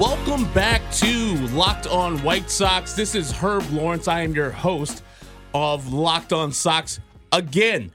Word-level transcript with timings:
Welcome 0.00 0.50
back 0.54 0.80
to 0.92 1.34
Locked 1.48 1.86
On 1.86 2.16
White 2.22 2.48
Sox. 2.48 2.94
This 2.94 3.14
is 3.14 3.30
Herb 3.30 3.70
Lawrence. 3.70 4.08
I 4.08 4.22
am 4.22 4.32
your 4.32 4.50
host 4.50 5.02
of 5.52 5.92
Locked 5.92 6.32
On 6.32 6.52
Sox. 6.52 7.00
Again, 7.32 7.92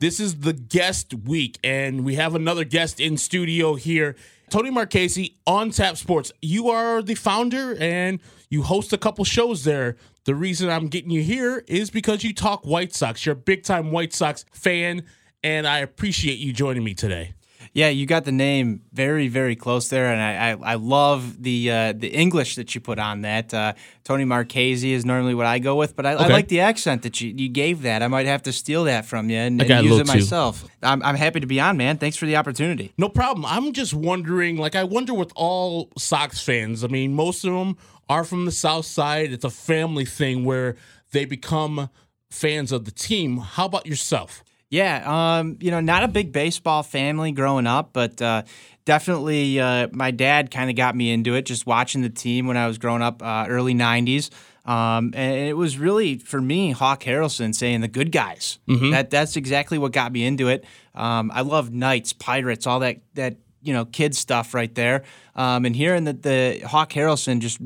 this 0.00 0.18
is 0.18 0.40
the 0.40 0.52
guest 0.52 1.14
week, 1.14 1.60
and 1.62 2.04
we 2.04 2.16
have 2.16 2.34
another 2.34 2.64
guest 2.64 2.98
in 2.98 3.16
studio 3.16 3.76
here. 3.76 4.16
Tony 4.50 4.70
Marchese 4.70 5.38
on 5.46 5.70
Tap 5.70 5.96
Sports. 5.96 6.32
You 6.42 6.70
are 6.70 7.02
the 7.02 7.14
founder 7.14 7.76
and 7.76 8.18
you 8.50 8.62
host 8.62 8.92
a 8.92 8.98
couple 8.98 9.24
shows 9.24 9.62
there. 9.62 9.94
The 10.24 10.34
reason 10.34 10.68
I'm 10.68 10.88
getting 10.88 11.12
you 11.12 11.22
here 11.22 11.62
is 11.68 11.88
because 11.88 12.24
you 12.24 12.34
talk 12.34 12.66
White 12.66 12.92
Sox. 12.92 13.24
You're 13.24 13.34
a 13.34 13.36
big 13.36 13.62
time 13.62 13.92
White 13.92 14.12
Sox 14.12 14.44
fan, 14.50 15.04
and 15.44 15.68
I 15.68 15.78
appreciate 15.78 16.40
you 16.40 16.52
joining 16.52 16.82
me 16.82 16.94
today. 16.94 17.34
Yeah, 17.72 17.88
you 17.88 18.06
got 18.06 18.24
the 18.24 18.32
name 18.32 18.82
very, 18.92 19.28
very 19.28 19.56
close 19.56 19.88
there, 19.88 20.12
and 20.12 20.20
I, 20.20 20.50
I, 20.50 20.72
I 20.72 20.74
love 20.74 21.42
the 21.42 21.70
uh, 21.70 21.92
the 21.92 22.08
English 22.08 22.56
that 22.56 22.74
you 22.74 22.80
put 22.80 22.98
on 22.98 23.22
that. 23.22 23.54
Uh, 23.54 23.72
Tony 24.04 24.24
Marchese 24.24 24.92
is 24.92 25.04
normally 25.04 25.34
what 25.34 25.46
I 25.46 25.58
go 25.58 25.76
with, 25.76 25.96
but 25.96 26.06
I, 26.06 26.14
okay. 26.14 26.24
I, 26.24 26.28
like 26.28 26.48
the 26.48 26.60
accent 26.60 27.02
that 27.02 27.20
you, 27.20 27.34
you 27.36 27.48
gave 27.48 27.82
that. 27.82 28.02
I 28.02 28.08
might 28.08 28.26
have 28.26 28.42
to 28.44 28.52
steal 28.52 28.84
that 28.84 29.06
from 29.06 29.30
you 29.30 29.38
and, 29.38 29.60
and 29.62 29.84
use 29.84 29.98
it 29.98 30.06
myself. 30.06 30.64
I'm, 30.82 31.02
I'm 31.02 31.16
happy 31.16 31.40
to 31.40 31.46
be 31.46 31.60
on, 31.60 31.76
man. 31.76 31.98
Thanks 31.98 32.16
for 32.16 32.26
the 32.26 32.36
opportunity. 32.36 32.92
No 32.98 33.08
problem. 33.08 33.46
I'm 33.46 33.72
just 33.72 33.94
wondering, 33.94 34.56
like, 34.56 34.76
I 34.76 34.84
wonder 34.84 35.14
with 35.14 35.32
all 35.34 35.90
Sox 35.96 36.40
fans. 36.40 36.84
I 36.84 36.88
mean, 36.88 37.14
most 37.14 37.44
of 37.44 37.52
them 37.52 37.76
are 38.08 38.24
from 38.24 38.44
the 38.44 38.52
South 38.52 38.84
Side. 38.84 39.32
It's 39.32 39.44
a 39.44 39.50
family 39.50 40.04
thing 40.04 40.44
where 40.44 40.76
they 41.12 41.24
become 41.24 41.88
fans 42.30 42.72
of 42.72 42.84
the 42.84 42.90
team. 42.90 43.38
How 43.38 43.66
about 43.66 43.86
yourself? 43.86 44.44
Yeah, 44.74 45.38
um, 45.38 45.56
you 45.60 45.70
know, 45.70 45.78
not 45.78 46.02
a 46.02 46.08
big 46.08 46.32
baseball 46.32 46.82
family 46.82 47.30
growing 47.30 47.68
up, 47.68 47.90
but 47.92 48.20
uh, 48.20 48.42
definitely 48.84 49.60
uh, 49.60 49.86
my 49.92 50.10
dad 50.10 50.50
kind 50.50 50.68
of 50.68 50.74
got 50.74 50.96
me 50.96 51.12
into 51.12 51.36
it 51.36 51.42
just 51.42 51.64
watching 51.64 52.02
the 52.02 52.08
team 52.08 52.48
when 52.48 52.56
I 52.56 52.66
was 52.66 52.76
growing 52.76 53.00
up, 53.00 53.22
uh, 53.22 53.46
early 53.48 53.72
90s. 53.72 54.30
Um, 54.64 55.12
and 55.14 55.36
it 55.36 55.56
was 55.56 55.78
really 55.78 56.18
for 56.18 56.40
me 56.40 56.72
Hawk 56.72 57.04
Harrelson 57.04 57.54
saying 57.54 57.82
the 57.82 57.88
good 57.88 58.10
guys. 58.10 58.58
Mm-hmm. 58.66 58.90
That 58.90 59.10
that's 59.10 59.36
exactly 59.36 59.78
what 59.78 59.92
got 59.92 60.10
me 60.10 60.24
into 60.24 60.48
it. 60.48 60.64
Um, 60.96 61.30
I 61.32 61.42
love 61.42 61.72
Knights, 61.72 62.12
Pirates, 62.12 62.66
all 62.66 62.80
that 62.80 62.96
that 63.14 63.36
you 63.62 63.72
know 63.72 63.84
kid 63.84 64.16
stuff 64.16 64.54
right 64.54 64.74
there. 64.74 65.04
Um, 65.36 65.66
and 65.66 65.76
hearing 65.76 66.02
that 66.04 66.22
the 66.22 66.62
Hawk 66.66 66.90
Harrelson 66.90 67.38
just 67.38 67.60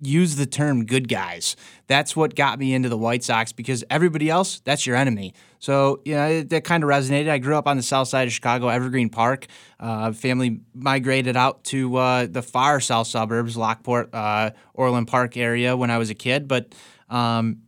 use 0.00 0.36
the 0.36 0.46
term 0.46 0.86
good 0.86 1.08
guys. 1.08 1.56
That's 1.86 2.16
what 2.16 2.34
got 2.34 2.58
me 2.58 2.74
into 2.74 2.88
the 2.88 2.96
White 2.96 3.22
Sox 3.22 3.52
because 3.52 3.84
everybody 3.90 4.30
else, 4.30 4.60
that's 4.60 4.86
your 4.86 4.96
enemy. 4.96 5.34
So, 5.58 6.00
you 6.04 6.14
know, 6.14 6.42
that 6.42 6.64
kind 6.64 6.82
of 6.82 6.88
resonated. 6.88 7.28
I 7.28 7.38
grew 7.38 7.56
up 7.56 7.66
on 7.66 7.76
the 7.76 7.82
south 7.82 8.08
side 8.08 8.26
of 8.26 8.32
Chicago, 8.32 8.68
Evergreen 8.68 9.10
Park. 9.10 9.46
Uh, 9.78 10.12
family 10.12 10.60
migrated 10.74 11.36
out 11.36 11.64
to 11.64 11.96
uh, 11.96 12.26
the 12.26 12.42
far 12.42 12.80
south 12.80 13.08
suburbs, 13.08 13.56
Lockport, 13.56 14.14
uh, 14.14 14.50
Orland 14.74 15.08
Park 15.08 15.36
area 15.36 15.76
when 15.76 15.90
I 15.90 15.98
was 15.98 16.08
a 16.08 16.14
kid. 16.14 16.48
But, 16.48 16.74
um, 17.10 17.58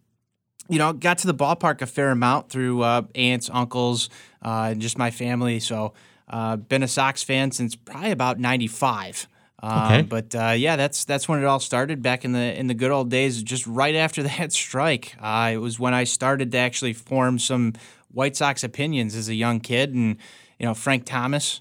you 0.69 0.79
know, 0.79 0.93
got 0.95 1.19
to 1.19 1.27
the 1.27 1.35
ballpark 1.35 1.83
a 1.83 1.87
fair 1.87 2.11
amount 2.11 2.49
through 2.49 2.83
uh, 2.83 3.03
aunts, 3.15 3.51
uncles, 3.53 4.09
uh, 4.43 4.71
and 4.73 4.81
just 4.81 4.97
my 4.97 5.11
family. 5.11 5.61
So, 5.61 5.93
uh, 6.29 6.57
been 6.57 6.83
a 6.83 6.89
Sox 6.89 7.23
fan 7.23 7.51
since 7.51 7.77
probably 7.77 8.11
about 8.11 8.39
95. 8.39 9.29
Um, 9.63 9.93
okay. 9.93 10.03
But 10.03 10.35
uh, 10.35 10.55
yeah, 10.57 10.77
that's 10.77 11.05
that's 11.05 11.29
when 11.29 11.41
it 11.41 11.45
all 11.45 11.61
started 11.61 12.03
back 12.03 12.25
in 12.25 12.33
the 12.33 12.59
in 12.59 12.67
the 12.67 12.75
good 12.75 12.91
old 12.91 13.11
days. 13.11 13.43
Just 13.43 13.67
right 13.67 13.95
after 13.95 14.23
that 14.25 14.53
strike, 14.53 15.15
uh, 15.21 15.51
it 15.55 15.59
was 15.59 15.79
when 15.79 15.95
I 15.95 16.05
started 16.05 16.51
to 16.53 16.59
actually 16.59 16.93
form 16.93 17.39
some 17.39 17.75
White 18.11 18.37
Sox 18.37 18.65
opinions 18.65 19.15
as 19.15 19.29
a 19.29 19.35
young 19.35 19.61
kid. 19.61 19.95
And 19.95 20.17
you 20.59 20.67
know, 20.67 20.75
Frank 20.75 21.05
Thomas, 21.05 21.61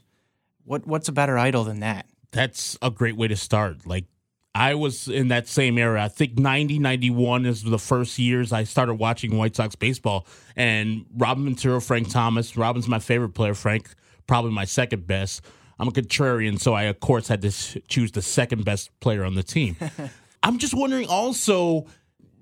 what 0.64 0.88
what's 0.88 1.08
a 1.08 1.14
better 1.14 1.38
idol 1.38 1.64
than 1.64 1.80
that? 1.82 2.08
That's 2.32 2.78
a 2.82 2.90
great 2.90 3.18
way 3.18 3.28
to 3.28 3.36
start. 3.36 3.86
Like 3.86 4.06
I 4.54 4.76
was 4.76 5.08
in 5.08 5.30
that 5.30 5.48
same 5.48 5.78
era. 5.78 6.04
I 6.04 6.08
think 6.08 6.38
90, 6.38 6.80
91 6.80 7.46
is 7.46 7.64
the 7.64 7.80
first 7.80 8.20
years 8.20 8.52
I 8.52 8.64
started 8.64 8.96
watching 8.96 9.38
White 9.38 9.56
Sox 9.56 9.76
baseball. 9.76 10.28
And 10.56 11.06
Robin 11.16 11.46
Ventura, 11.46 11.82
Frank 11.82 12.10
Thomas. 12.10 12.58
Robin's 12.58 12.88
my 12.88 13.00
favorite 13.00 13.30
player. 13.30 13.54
Frank, 13.54 13.94
probably 14.28 14.52
my 14.52 14.66
second 14.66 15.08
best. 15.08 15.42
I'm 15.82 15.88
a 15.88 15.92
contrarian, 15.92 16.60
so 16.60 16.76
I 16.76 16.84
of 16.84 17.00
course 17.00 17.28
had 17.28 17.42
to 17.42 17.82
choose 17.88 18.12
the 18.12 18.22
second 18.22 18.64
best 18.64 18.92
player 19.00 19.26
on 19.26 19.34
the 19.34 19.42
team. 19.42 19.76
I'm 20.44 20.60
just 20.60 20.76
wondering. 20.76 21.08
Also, 21.08 21.88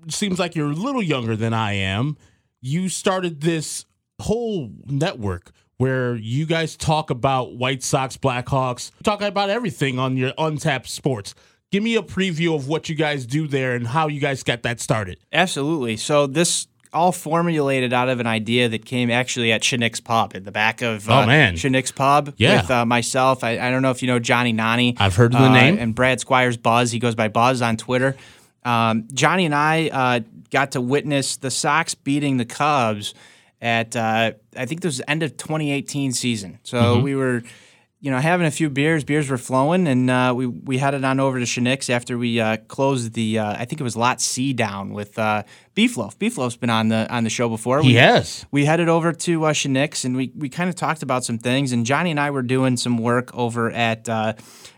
seems 0.08 0.38
like 0.38 0.54
you're 0.54 0.70
a 0.70 0.74
little 0.74 1.02
younger 1.02 1.36
than 1.36 1.54
I 1.54 1.72
am. 1.72 2.18
You 2.60 2.90
started 2.90 3.40
this 3.40 3.86
whole 4.20 4.70
network 4.84 5.52
where 5.78 6.16
you 6.16 6.44
guys 6.44 6.76
talk 6.76 7.08
about 7.08 7.56
White 7.56 7.82
Sox, 7.82 8.18
Blackhawks, 8.18 8.90
talk 9.02 9.22
about 9.22 9.48
everything 9.48 9.98
on 9.98 10.18
your 10.18 10.34
Untapped 10.36 10.90
Sports. 10.90 11.34
Give 11.72 11.82
me 11.82 11.96
a 11.96 12.02
preview 12.02 12.54
of 12.54 12.68
what 12.68 12.90
you 12.90 12.94
guys 12.94 13.24
do 13.24 13.48
there 13.48 13.74
and 13.74 13.86
how 13.86 14.08
you 14.08 14.20
guys 14.20 14.42
got 14.42 14.64
that 14.64 14.80
started. 14.80 15.18
Absolutely. 15.32 15.96
So 15.96 16.26
this 16.26 16.66
all 16.92 17.12
formulated 17.12 17.92
out 17.92 18.08
of 18.08 18.20
an 18.20 18.26
idea 18.26 18.68
that 18.68 18.84
came 18.84 19.10
actually 19.10 19.52
at 19.52 19.62
Chinook's 19.62 20.00
Pub 20.00 20.34
in 20.34 20.44
the 20.44 20.52
back 20.52 20.82
of 20.82 21.08
oh, 21.08 21.20
uh, 21.20 21.26
man. 21.26 21.56
Chinook's 21.56 21.92
Pub 21.92 22.34
yeah. 22.36 22.60
with 22.60 22.70
uh, 22.70 22.84
myself. 22.84 23.44
I, 23.44 23.58
I, 23.58 23.70
don't 23.70 23.82
know 23.82 23.90
if 23.90 24.02
you 24.02 24.08
know 24.08 24.18
Johnny 24.18 24.52
Nani. 24.52 24.96
I've 24.98 25.14
heard 25.14 25.32
the 25.32 25.38
uh, 25.38 25.52
name. 25.52 25.78
And 25.78 25.94
Brad 25.94 26.20
Squires 26.20 26.56
Buzz. 26.56 26.90
He 26.90 26.98
goes 26.98 27.14
by 27.14 27.28
Buzz 27.28 27.62
on 27.62 27.76
Twitter. 27.76 28.16
Um, 28.64 29.06
Johnny 29.12 29.46
and 29.46 29.54
I 29.54 29.88
uh, 29.88 30.20
got 30.50 30.72
to 30.72 30.80
witness 30.80 31.36
the 31.36 31.50
Sox 31.50 31.94
beating 31.94 32.36
the 32.36 32.44
Cubs 32.44 33.14
at, 33.62 33.94
uh, 33.94 34.32
I 34.56 34.66
think 34.66 34.84
it 34.84 34.88
was 34.88 34.98
the 34.98 35.10
end 35.10 35.22
of 35.22 35.36
2018 35.36 36.12
season. 36.12 36.58
So 36.62 36.78
mm-hmm. 36.78 37.02
we 37.02 37.14
were– 37.14 37.42
you 38.02 38.10
know, 38.10 38.18
having 38.18 38.46
a 38.46 38.50
few 38.50 38.70
beers. 38.70 39.04
Beers 39.04 39.28
were 39.28 39.36
flowing, 39.36 39.86
and 39.86 40.10
uh, 40.10 40.32
we 40.34 40.46
we 40.46 40.78
headed 40.78 41.04
on 41.04 41.20
over 41.20 41.38
to 41.38 41.44
Chinook's 41.44 41.90
after 41.90 42.16
we 42.16 42.40
uh, 42.40 42.56
closed 42.68 43.12
the. 43.12 43.38
Uh, 43.38 43.52
I 43.52 43.66
think 43.66 43.78
it 43.80 43.84
was 43.84 43.94
Lot 43.94 44.22
C 44.22 44.54
down 44.54 44.94
with 44.94 45.18
uh, 45.18 45.42
Beefloaf. 45.76 46.16
Beefloaf's 46.16 46.56
been 46.56 46.70
on 46.70 46.88
the 46.88 47.06
on 47.12 47.24
the 47.24 47.30
show 47.30 47.50
before. 47.50 47.82
We, 47.82 47.94
has. 47.94 48.46
We 48.50 48.64
headed 48.64 48.88
over 48.88 49.12
to 49.12 49.44
uh, 49.44 49.52
Chinook's, 49.52 50.06
and 50.06 50.16
we 50.16 50.32
we 50.34 50.48
kind 50.48 50.70
of 50.70 50.76
talked 50.76 51.02
about 51.02 51.24
some 51.24 51.38
things. 51.38 51.72
And 51.72 51.84
Johnny 51.84 52.10
and 52.10 52.18
I 52.18 52.30
were 52.30 52.42
doing 52.42 52.78
some 52.78 52.96
work 52.96 53.34
over 53.34 53.70
at 53.70 54.08
uh, 54.08 54.32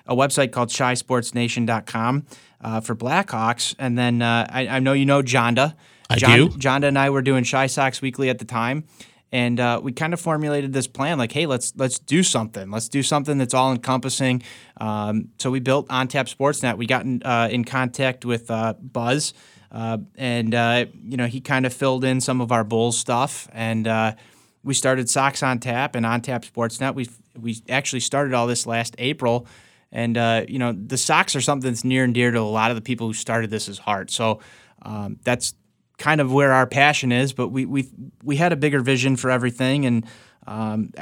a 0.04 0.16
website 0.16 0.50
called 0.50 0.71
ChiSportsNation.com 0.71 2.27
uh, 2.60 2.81
for 2.81 2.97
Blackhawks, 2.97 3.77
and 3.78 3.97
then 3.97 4.21
uh, 4.21 4.49
I, 4.50 4.66
I, 4.66 4.78
know 4.81 4.94
you 4.94 5.06
know 5.06 5.22
Jonda. 5.22 5.77
I 6.10 6.16
John, 6.16 6.37
do. 6.37 6.49
Jonda 6.49 6.89
and 6.89 6.99
I 6.99 7.10
were 7.10 7.22
doing 7.22 7.44
Chi 7.44 7.69
Sox 7.69 8.03
Weekly 8.03 8.31
at 8.31 8.41
the 8.41 8.44
time 8.44 8.84
and 9.32 9.59
uh, 9.59 9.81
we 9.82 9.93
kind 9.93 10.12
of 10.12 10.20
formulated 10.20 10.72
this 10.72 10.87
plan 10.87 11.19
like 11.19 11.32
hey 11.32 11.47
let's 11.47 11.72
let's 11.76 11.98
do 11.98 12.22
something. 12.22 12.70
Let's 12.70 12.88
do 12.88 13.03
something 13.03 13.38
that's 13.38 13.54
all 13.54 13.72
encompassing 13.72 14.43
um, 14.82 15.28
so 15.38 15.50
we 15.50 15.60
built 15.60 15.87
on 15.91 16.09
tap 16.09 16.26
sportsnet. 16.26 16.76
We 16.76 16.87
got 16.87 17.04
in, 17.04 17.22
uh, 17.22 17.48
in 17.50 17.65
contact 17.65 18.25
with 18.25 18.50
uh, 18.50 18.75
buzz 18.75 19.32
uh, 19.71 19.98
and 20.16 20.54
uh, 20.54 20.87
you 21.03 21.16
know 21.16 21.26
he 21.26 21.41
kind 21.41 21.65
of 21.65 21.72
filled 21.72 22.04
in 22.04 22.21
some 22.21 22.41
of 22.41 22.53
our 22.53 22.65
bulls 22.65 22.98
stuff. 22.98 23.48
And 23.53 23.87
uh, 23.88 24.15
we 24.62 24.75
started 24.75 25.09
Sox 25.09 25.42
on 25.42 25.60
Tap 25.60 25.94
and 25.94 26.04
on 26.04 26.21
Tap 26.21 26.44
Sportsnet. 26.44 26.94
We 26.94 27.09
we 27.38 27.62
actually 27.69 28.00
started 28.00 28.34
all 28.34 28.47
this 28.47 28.66
last 28.66 28.94
April, 28.98 29.47
and 29.91 30.16
you 30.48 30.59
know 30.59 30.72
the 30.72 30.98
Sox 30.98 31.34
are 31.34 31.41
something 31.41 31.71
that's 31.71 31.84
near 31.84 32.04
and 32.04 32.12
dear 32.12 32.31
to 32.31 32.38
a 32.38 32.41
lot 32.41 32.71
of 32.71 32.76
the 32.76 32.82
people 32.82 33.06
who 33.06 33.15
started 33.15 33.50
this 33.50 33.69
as 33.69 33.78
heart. 33.78 34.10
So 34.10 34.41
um, 34.82 35.19
that's 35.25 35.54
kind 35.98 36.20
of 36.20 36.32
where 36.32 36.53
our 36.53 36.66
passion 36.66 37.12
is, 37.12 37.32
but 37.32 37.48
we 37.48 37.66
we 37.66 37.88
we 38.22 38.36
had 38.36 38.53
a 38.53 38.56
bigger 38.56 38.80
vision 38.80 39.16
for 39.16 39.30
everything, 39.30 39.86
and 39.86 40.06
um, 40.47 40.92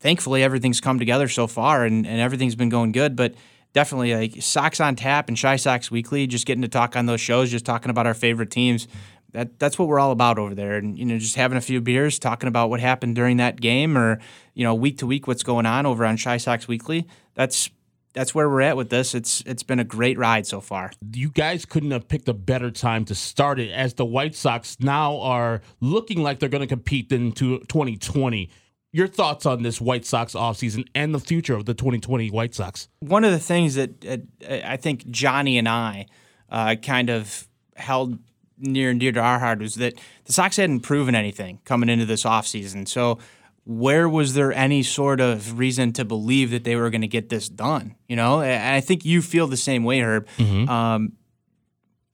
thankfully 0.00 0.42
everything's 0.42 0.80
come 0.80 0.98
together 0.98 1.28
so 1.28 1.46
far, 1.46 1.84
and, 1.84 2.06
and 2.06 2.20
everything's 2.20 2.54
been 2.54 2.68
going 2.68 2.92
good. 2.92 3.16
But 3.16 3.34
definitely, 3.72 4.14
like 4.14 4.42
Sox 4.42 4.80
on 4.80 4.96
Tap 4.96 5.28
and 5.28 5.40
Chi 5.40 5.56
Sox 5.56 5.90
Weekly, 5.90 6.26
just 6.26 6.46
getting 6.46 6.62
to 6.62 6.68
talk 6.68 6.96
on 6.96 7.06
those 7.06 7.20
shows, 7.20 7.50
just 7.50 7.64
talking 7.64 7.90
about 7.90 8.06
our 8.06 8.14
favorite 8.14 8.50
teams. 8.50 8.88
That 9.32 9.58
that's 9.58 9.78
what 9.78 9.88
we're 9.88 10.00
all 10.00 10.12
about 10.12 10.38
over 10.38 10.54
there, 10.54 10.76
and 10.76 10.98
you 10.98 11.04
know, 11.04 11.18
just 11.18 11.36
having 11.36 11.58
a 11.58 11.62
few 11.62 11.80
beers, 11.80 12.18
talking 12.18 12.48
about 12.48 12.70
what 12.70 12.80
happened 12.80 13.14
during 13.14 13.36
that 13.36 13.60
game, 13.60 13.98
or 13.98 14.20
you 14.54 14.64
know, 14.64 14.74
week 14.74 14.98
to 14.98 15.06
week, 15.06 15.26
what's 15.26 15.42
going 15.42 15.66
on 15.66 15.84
over 15.84 16.06
on 16.06 16.16
Chi 16.16 16.38
Sox 16.38 16.66
Weekly. 16.66 17.06
That's 17.34 17.70
that's 18.18 18.34
where 18.34 18.48
we're 18.48 18.62
at 18.62 18.76
with 18.76 18.90
this. 18.90 19.14
It's 19.14 19.44
it's 19.46 19.62
been 19.62 19.78
a 19.78 19.84
great 19.84 20.18
ride 20.18 20.44
so 20.44 20.60
far. 20.60 20.90
You 21.14 21.30
guys 21.30 21.64
couldn't 21.64 21.92
have 21.92 22.08
picked 22.08 22.28
a 22.28 22.34
better 22.34 22.72
time 22.72 23.04
to 23.04 23.14
start 23.14 23.60
it 23.60 23.70
as 23.70 23.94
the 23.94 24.04
White 24.04 24.34
Sox 24.34 24.76
now 24.80 25.20
are 25.20 25.60
looking 25.80 26.24
like 26.24 26.40
they're 26.40 26.48
going 26.48 26.62
to 26.62 26.66
compete 26.66 27.12
into 27.12 27.60
2020. 27.60 28.50
Your 28.90 29.06
thoughts 29.06 29.46
on 29.46 29.62
this 29.62 29.80
White 29.80 30.04
Sox 30.04 30.32
offseason 30.32 30.88
and 30.96 31.14
the 31.14 31.20
future 31.20 31.54
of 31.54 31.66
the 31.66 31.74
2020 31.74 32.30
White 32.30 32.56
Sox? 32.56 32.88
One 32.98 33.22
of 33.22 33.30
the 33.30 33.38
things 33.38 33.76
that 33.76 34.04
uh, 34.04 34.18
I 34.64 34.76
think 34.78 35.08
Johnny 35.10 35.56
and 35.56 35.68
I 35.68 36.06
uh, 36.50 36.74
kind 36.74 37.10
of 37.10 37.46
held 37.76 38.18
near 38.58 38.90
and 38.90 38.98
dear 38.98 39.12
to 39.12 39.20
our 39.20 39.38
heart 39.38 39.60
was 39.60 39.76
that 39.76 39.94
the 40.24 40.32
Sox 40.32 40.56
hadn't 40.56 40.80
proven 40.80 41.14
anything 41.14 41.60
coming 41.64 41.88
into 41.88 42.04
this 42.04 42.24
offseason. 42.24 42.88
So 42.88 43.20
where 43.68 44.08
was 44.08 44.32
there 44.32 44.50
any 44.50 44.82
sort 44.82 45.20
of 45.20 45.58
reason 45.58 45.92
to 45.92 46.02
believe 46.02 46.52
that 46.52 46.64
they 46.64 46.74
were 46.74 46.88
going 46.88 47.02
to 47.02 47.06
get 47.06 47.28
this 47.28 47.50
done? 47.50 47.94
You 48.08 48.16
know, 48.16 48.40
and 48.40 48.74
I 48.74 48.80
think 48.80 49.04
you 49.04 49.20
feel 49.20 49.46
the 49.46 49.58
same 49.58 49.84
way, 49.84 50.00
Herb. 50.00 50.26
Mm-hmm. 50.38 50.70
Um, 50.70 51.12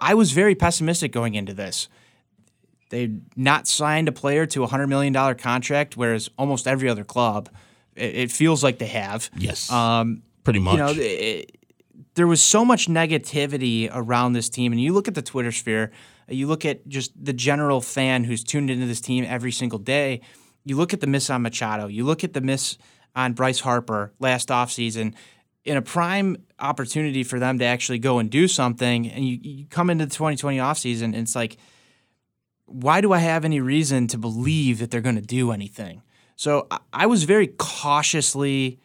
I 0.00 0.14
was 0.14 0.32
very 0.32 0.56
pessimistic 0.56 1.12
going 1.12 1.36
into 1.36 1.54
this. 1.54 1.88
They 2.90 3.20
not 3.36 3.68
signed 3.68 4.08
a 4.08 4.12
player 4.12 4.46
to 4.46 4.64
a 4.64 4.66
hundred 4.66 4.88
million 4.88 5.12
dollar 5.12 5.36
contract, 5.36 5.96
whereas 5.96 6.28
almost 6.36 6.66
every 6.66 6.88
other 6.88 7.04
club, 7.04 7.48
it, 7.94 8.16
it, 8.16 8.32
feels 8.32 8.64
like 8.64 8.78
they 8.78 8.88
have. 8.88 9.30
Yes, 9.38 9.70
um, 9.70 10.22
pretty 10.42 10.58
much. 10.58 10.72
You 10.72 10.78
know, 10.78 10.92
it, 10.96 11.56
there 12.14 12.26
was 12.26 12.42
so 12.42 12.64
much 12.64 12.88
negativity 12.88 13.88
around 13.92 14.32
this 14.32 14.48
team. 14.48 14.72
And 14.72 14.80
you 14.80 14.92
look 14.92 15.06
at 15.06 15.14
the 15.14 15.22
Twitter 15.22 15.52
sphere, 15.52 15.92
you 16.28 16.48
look 16.48 16.64
at 16.64 16.88
just 16.88 17.12
the 17.22 17.32
general 17.32 17.80
fan 17.80 18.24
who's 18.24 18.42
tuned 18.42 18.70
into 18.70 18.86
this 18.86 19.00
team 19.00 19.24
every 19.26 19.52
single 19.52 19.78
day. 19.78 20.20
You 20.64 20.76
look 20.76 20.92
at 20.92 21.00
the 21.00 21.06
miss 21.06 21.30
on 21.30 21.42
Machado, 21.42 21.86
you 21.86 22.04
look 22.04 22.24
at 22.24 22.32
the 22.32 22.40
miss 22.40 22.78
on 23.14 23.32
Bryce 23.32 23.60
Harper 23.60 24.12
last 24.18 24.48
offseason 24.48 25.14
in 25.64 25.76
a 25.76 25.82
prime 25.82 26.36
opportunity 26.58 27.24
for 27.24 27.38
them 27.38 27.58
to 27.58 27.64
actually 27.64 27.98
go 27.98 28.18
and 28.18 28.30
do 28.30 28.46
something. 28.48 29.08
And 29.08 29.26
you, 29.26 29.38
you 29.40 29.66
come 29.66 29.90
into 29.90 30.06
the 30.06 30.14
2020 30.14 30.58
offseason 30.58 31.04
and 31.04 31.16
it's 31.16 31.34
like, 31.34 31.56
why 32.66 33.00
do 33.00 33.12
I 33.12 33.18
have 33.18 33.44
any 33.44 33.60
reason 33.60 34.06
to 34.08 34.18
believe 34.18 34.78
that 34.78 34.90
they're 34.90 35.00
going 35.00 35.14
to 35.16 35.22
do 35.22 35.52
anything? 35.52 36.02
So 36.36 36.66
I, 36.70 36.78
I 36.92 37.06
was 37.06 37.24
very 37.24 37.48
cautiously 37.48 38.80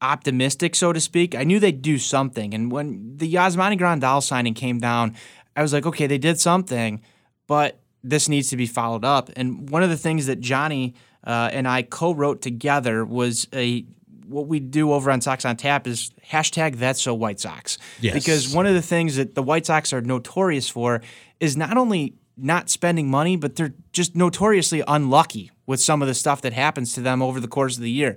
optimistic, 0.00 0.74
so 0.74 0.92
to 0.92 1.00
speak. 1.00 1.34
I 1.34 1.44
knew 1.44 1.58
they'd 1.58 1.82
do 1.82 1.98
something. 1.98 2.54
And 2.54 2.70
when 2.70 3.16
the 3.16 3.32
Yasmani 3.32 3.78
Grandal 3.78 4.22
signing 4.22 4.54
came 4.54 4.78
down, 4.78 5.16
I 5.56 5.62
was 5.62 5.72
like, 5.72 5.86
okay, 5.86 6.06
they 6.06 6.18
did 6.18 6.38
something, 6.38 7.02
but 7.46 7.80
this 8.02 8.28
needs 8.28 8.48
to 8.50 8.56
be 8.56 8.66
followed 8.66 9.04
up. 9.04 9.30
And 9.36 9.68
one 9.70 9.82
of 9.82 9.90
the 9.90 9.96
things 9.96 10.26
that 10.26 10.40
Johnny 10.40 10.94
uh, 11.24 11.50
and 11.52 11.66
I 11.66 11.82
co-wrote 11.82 12.40
together 12.40 13.04
was 13.04 13.48
a 13.52 13.84
what 14.26 14.46
we 14.46 14.60
do 14.60 14.92
over 14.92 15.10
on 15.10 15.22
Sox 15.22 15.46
on 15.46 15.56
Tap 15.56 15.86
is 15.86 16.10
hashtag 16.30 16.76
That's 16.76 17.00
So 17.00 17.14
White 17.14 17.40
Sox. 17.40 17.78
Yes. 18.00 18.14
Because 18.14 18.54
one 18.54 18.66
of 18.66 18.74
the 18.74 18.82
things 18.82 19.16
that 19.16 19.34
the 19.34 19.42
White 19.42 19.64
Sox 19.64 19.92
are 19.92 20.02
notorious 20.02 20.68
for 20.68 21.00
is 21.40 21.56
not 21.56 21.78
only 21.78 22.14
not 22.36 22.68
spending 22.68 23.10
money, 23.10 23.36
but 23.36 23.56
they're 23.56 23.74
just 23.92 24.14
notoriously 24.14 24.82
unlucky 24.86 25.50
with 25.66 25.80
some 25.80 26.02
of 26.02 26.08
the 26.08 26.14
stuff 26.14 26.42
that 26.42 26.52
happens 26.52 26.92
to 26.92 27.00
them 27.00 27.22
over 27.22 27.40
the 27.40 27.48
course 27.48 27.76
of 27.76 27.82
the 27.82 27.90
year. 27.90 28.16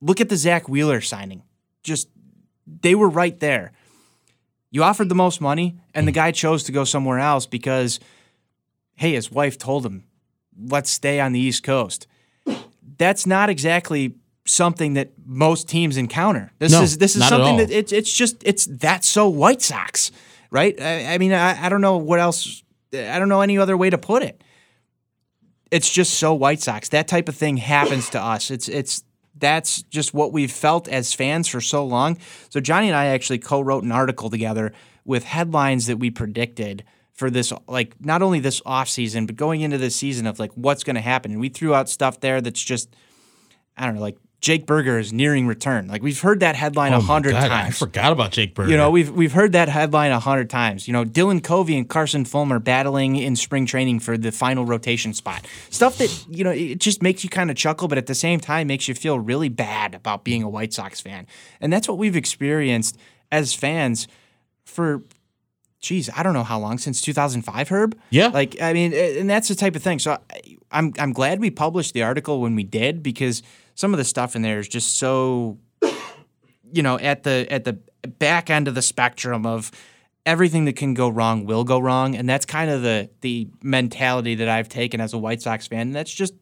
Look 0.00 0.20
at 0.20 0.28
the 0.30 0.36
Zack 0.36 0.68
Wheeler 0.68 1.00
signing. 1.00 1.42
Just 1.82 2.08
they 2.82 2.94
were 2.94 3.08
right 3.08 3.38
there. 3.40 3.72
You 4.70 4.84
offered 4.84 5.08
the 5.08 5.14
most 5.14 5.40
money, 5.40 5.80
and 5.94 6.06
the 6.06 6.12
guy 6.12 6.30
chose 6.30 6.62
to 6.64 6.72
go 6.72 6.84
somewhere 6.84 7.18
else 7.18 7.44
because, 7.44 7.98
hey, 9.00 9.14
his 9.14 9.32
wife 9.32 9.56
told 9.56 9.86
him, 9.86 10.04
let's 10.68 10.90
stay 10.90 11.20
on 11.20 11.32
the 11.32 11.40
East 11.40 11.62
Coast. 11.62 12.06
That's 12.98 13.26
not 13.26 13.48
exactly 13.48 14.14
something 14.44 14.92
that 14.92 15.12
most 15.24 15.70
teams 15.70 15.96
encounter. 15.96 16.52
This 16.58 16.70
No, 16.70 16.82
is 16.82 16.98
this 16.98 17.16
is 17.16 17.26
something 17.26 17.56
that 17.56 17.70
it's 17.70 17.92
it's 17.92 18.12
just 18.12 18.42
it's 18.44 18.66
that's 18.66 19.08
so 19.08 19.26
White 19.26 19.62
Sox, 19.62 20.10
right? 20.50 20.78
I, 20.78 21.14
I 21.14 21.18
mean, 21.18 21.32
I, 21.32 21.64
I 21.64 21.70
don't 21.70 21.80
know 21.80 21.96
what 21.96 22.20
else. 22.20 22.62
I 22.92 23.18
don't 23.18 23.30
know 23.30 23.40
any 23.40 23.56
other 23.56 23.74
way 23.74 23.88
to 23.88 23.96
put 23.96 24.22
it. 24.22 24.44
It's 25.70 25.90
just 25.90 26.14
so 26.14 26.34
White 26.34 26.60
Sox. 26.60 26.90
That 26.90 27.08
type 27.08 27.30
of 27.30 27.36
thing 27.36 27.56
happens 27.56 28.10
to 28.10 28.20
us. 28.22 28.50
It's 28.50 28.68
it's 28.68 29.02
that's 29.34 29.80
just 29.84 30.12
what 30.12 30.30
we've 30.30 30.52
felt 30.52 30.88
as 30.88 31.14
fans 31.14 31.48
for 31.48 31.62
so 31.62 31.86
long. 31.86 32.18
So 32.50 32.60
Johnny 32.60 32.88
and 32.88 32.96
I 32.96 33.06
actually 33.06 33.38
co-wrote 33.38 33.82
an 33.82 33.92
article 33.92 34.28
together 34.28 34.74
with 35.06 35.24
headlines 35.24 35.86
that 35.86 35.96
we 35.96 36.10
predicted 36.10 36.84
for 37.20 37.30
this 37.30 37.52
like 37.68 37.94
not 38.00 38.22
only 38.22 38.40
this 38.40 38.62
offseason 38.62 39.26
but 39.26 39.36
going 39.36 39.60
into 39.60 39.76
this 39.76 39.94
season 39.94 40.26
of 40.26 40.38
like 40.38 40.50
what's 40.54 40.82
going 40.82 40.96
to 40.96 41.02
happen. 41.02 41.32
And 41.32 41.40
we 41.40 41.50
threw 41.50 41.74
out 41.74 41.90
stuff 41.90 42.18
there 42.20 42.40
that's 42.40 42.62
just 42.62 42.96
I 43.76 43.84
don't 43.84 43.96
know, 43.96 44.00
like 44.00 44.16
Jake 44.40 44.64
Burger 44.64 44.98
is 44.98 45.12
nearing 45.12 45.46
return. 45.46 45.86
Like 45.86 46.02
we've 46.02 46.18
heard 46.18 46.40
that 46.40 46.56
headline 46.56 46.94
a 46.94 46.96
Oh 46.96 47.00
hundred 47.02 47.32
times. 47.32 47.52
I 47.52 47.70
forgot 47.72 48.10
about 48.10 48.32
Jake 48.32 48.54
Burger. 48.54 48.70
You 48.70 48.78
know, 48.78 48.90
we've 48.90 49.10
we've 49.10 49.34
heard 49.34 49.52
that 49.52 49.68
headline 49.68 50.12
a 50.12 50.18
hundred 50.18 50.48
times. 50.48 50.88
You 50.88 50.94
know, 50.94 51.04
Dylan 51.04 51.44
Covey 51.44 51.76
and 51.76 51.86
Carson 51.86 52.24
Fulmer 52.24 52.58
battling 52.58 53.16
in 53.16 53.36
spring 53.36 53.66
training 53.66 54.00
for 54.00 54.16
the 54.16 54.32
final 54.32 54.64
rotation 54.64 55.12
spot. 55.12 55.46
Stuff 55.68 55.98
that 55.98 56.24
you 56.26 56.42
know 56.42 56.52
it 56.52 56.78
just 56.78 57.02
makes 57.02 57.22
you 57.22 57.28
kind 57.28 57.50
of 57.50 57.56
chuckle, 57.56 57.86
but 57.86 57.98
at 57.98 58.06
the 58.06 58.14
same 58.14 58.40
time 58.40 58.66
makes 58.66 58.88
you 58.88 58.94
feel 58.94 59.18
really 59.20 59.50
bad 59.50 59.94
about 59.94 60.24
being 60.24 60.42
a 60.42 60.48
White 60.48 60.72
Sox 60.72 61.02
fan. 61.02 61.26
And 61.60 61.70
that's 61.70 61.86
what 61.86 61.98
we've 61.98 62.16
experienced 62.16 62.96
as 63.30 63.52
fans 63.52 64.08
for. 64.64 65.02
Geez, 65.80 66.10
I 66.14 66.22
don't 66.22 66.34
know 66.34 66.44
how 66.44 66.58
long 66.58 66.76
since 66.78 67.00
2005, 67.00 67.68
Herb. 67.70 67.98
Yeah. 68.10 68.28
like 68.28 68.60
I 68.60 68.72
mean, 68.72 68.92
and 68.92 69.28
that's 69.30 69.48
the 69.48 69.54
type 69.54 69.74
of 69.76 69.82
thing. 69.82 69.98
So 69.98 70.18
I- 70.30 70.56
I'm 70.72 70.92
I'm 70.98 71.12
glad 71.12 71.40
we 71.40 71.50
published 71.50 71.94
the 71.94 72.02
article 72.02 72.40
when 72.40 72.54
we 72.54 72.62
did 72.64 73.02
because 73.02 73.42
some 73.74 73.92
of 73.92 73.98
the 73.98 74.04
stuff 74.04 74.36
in 74.36 74.42
there 74.42 74.58
is 74.60 74.68
just 74.68 74.98
so 74.98 75.58
you 76.72 76.82
know 76.82 76.98
at 76.98 77.24
the 77.24 77.46
at 77.50 77.64
the 77.64 77.78
back 78.18 78.50
end 78.50 78.68
of 78.68 78.74
the 78.74 78.82
spectrum 78.82 79.46
of 79.46 79.70
everything 80.26 80.66
that 80.66 80.76
can 80.76 80.94
go 80.94 81.08
wrong 81.08 81.44
will 81.44 81.64
go 81.64 81.78
wrong 81.80 82.14
and 82.14 82.28
that's 82.28 82.46
kind 82.46 82.70
of 82.70 82.82
the 82.82 83.10
the 83.22 83.48
mentality 83.62 84.36
that 84.36 84.48
I've 84.48 84.68
taken 84.68 85.00
as 85.00 85.12
a 85.12 85.18
White 85.18 85.42
Sox 85.42 85.66
fan 85.66 85.80
and 85.88 85.94
that's 85.96 86.12
just 86.12 86.34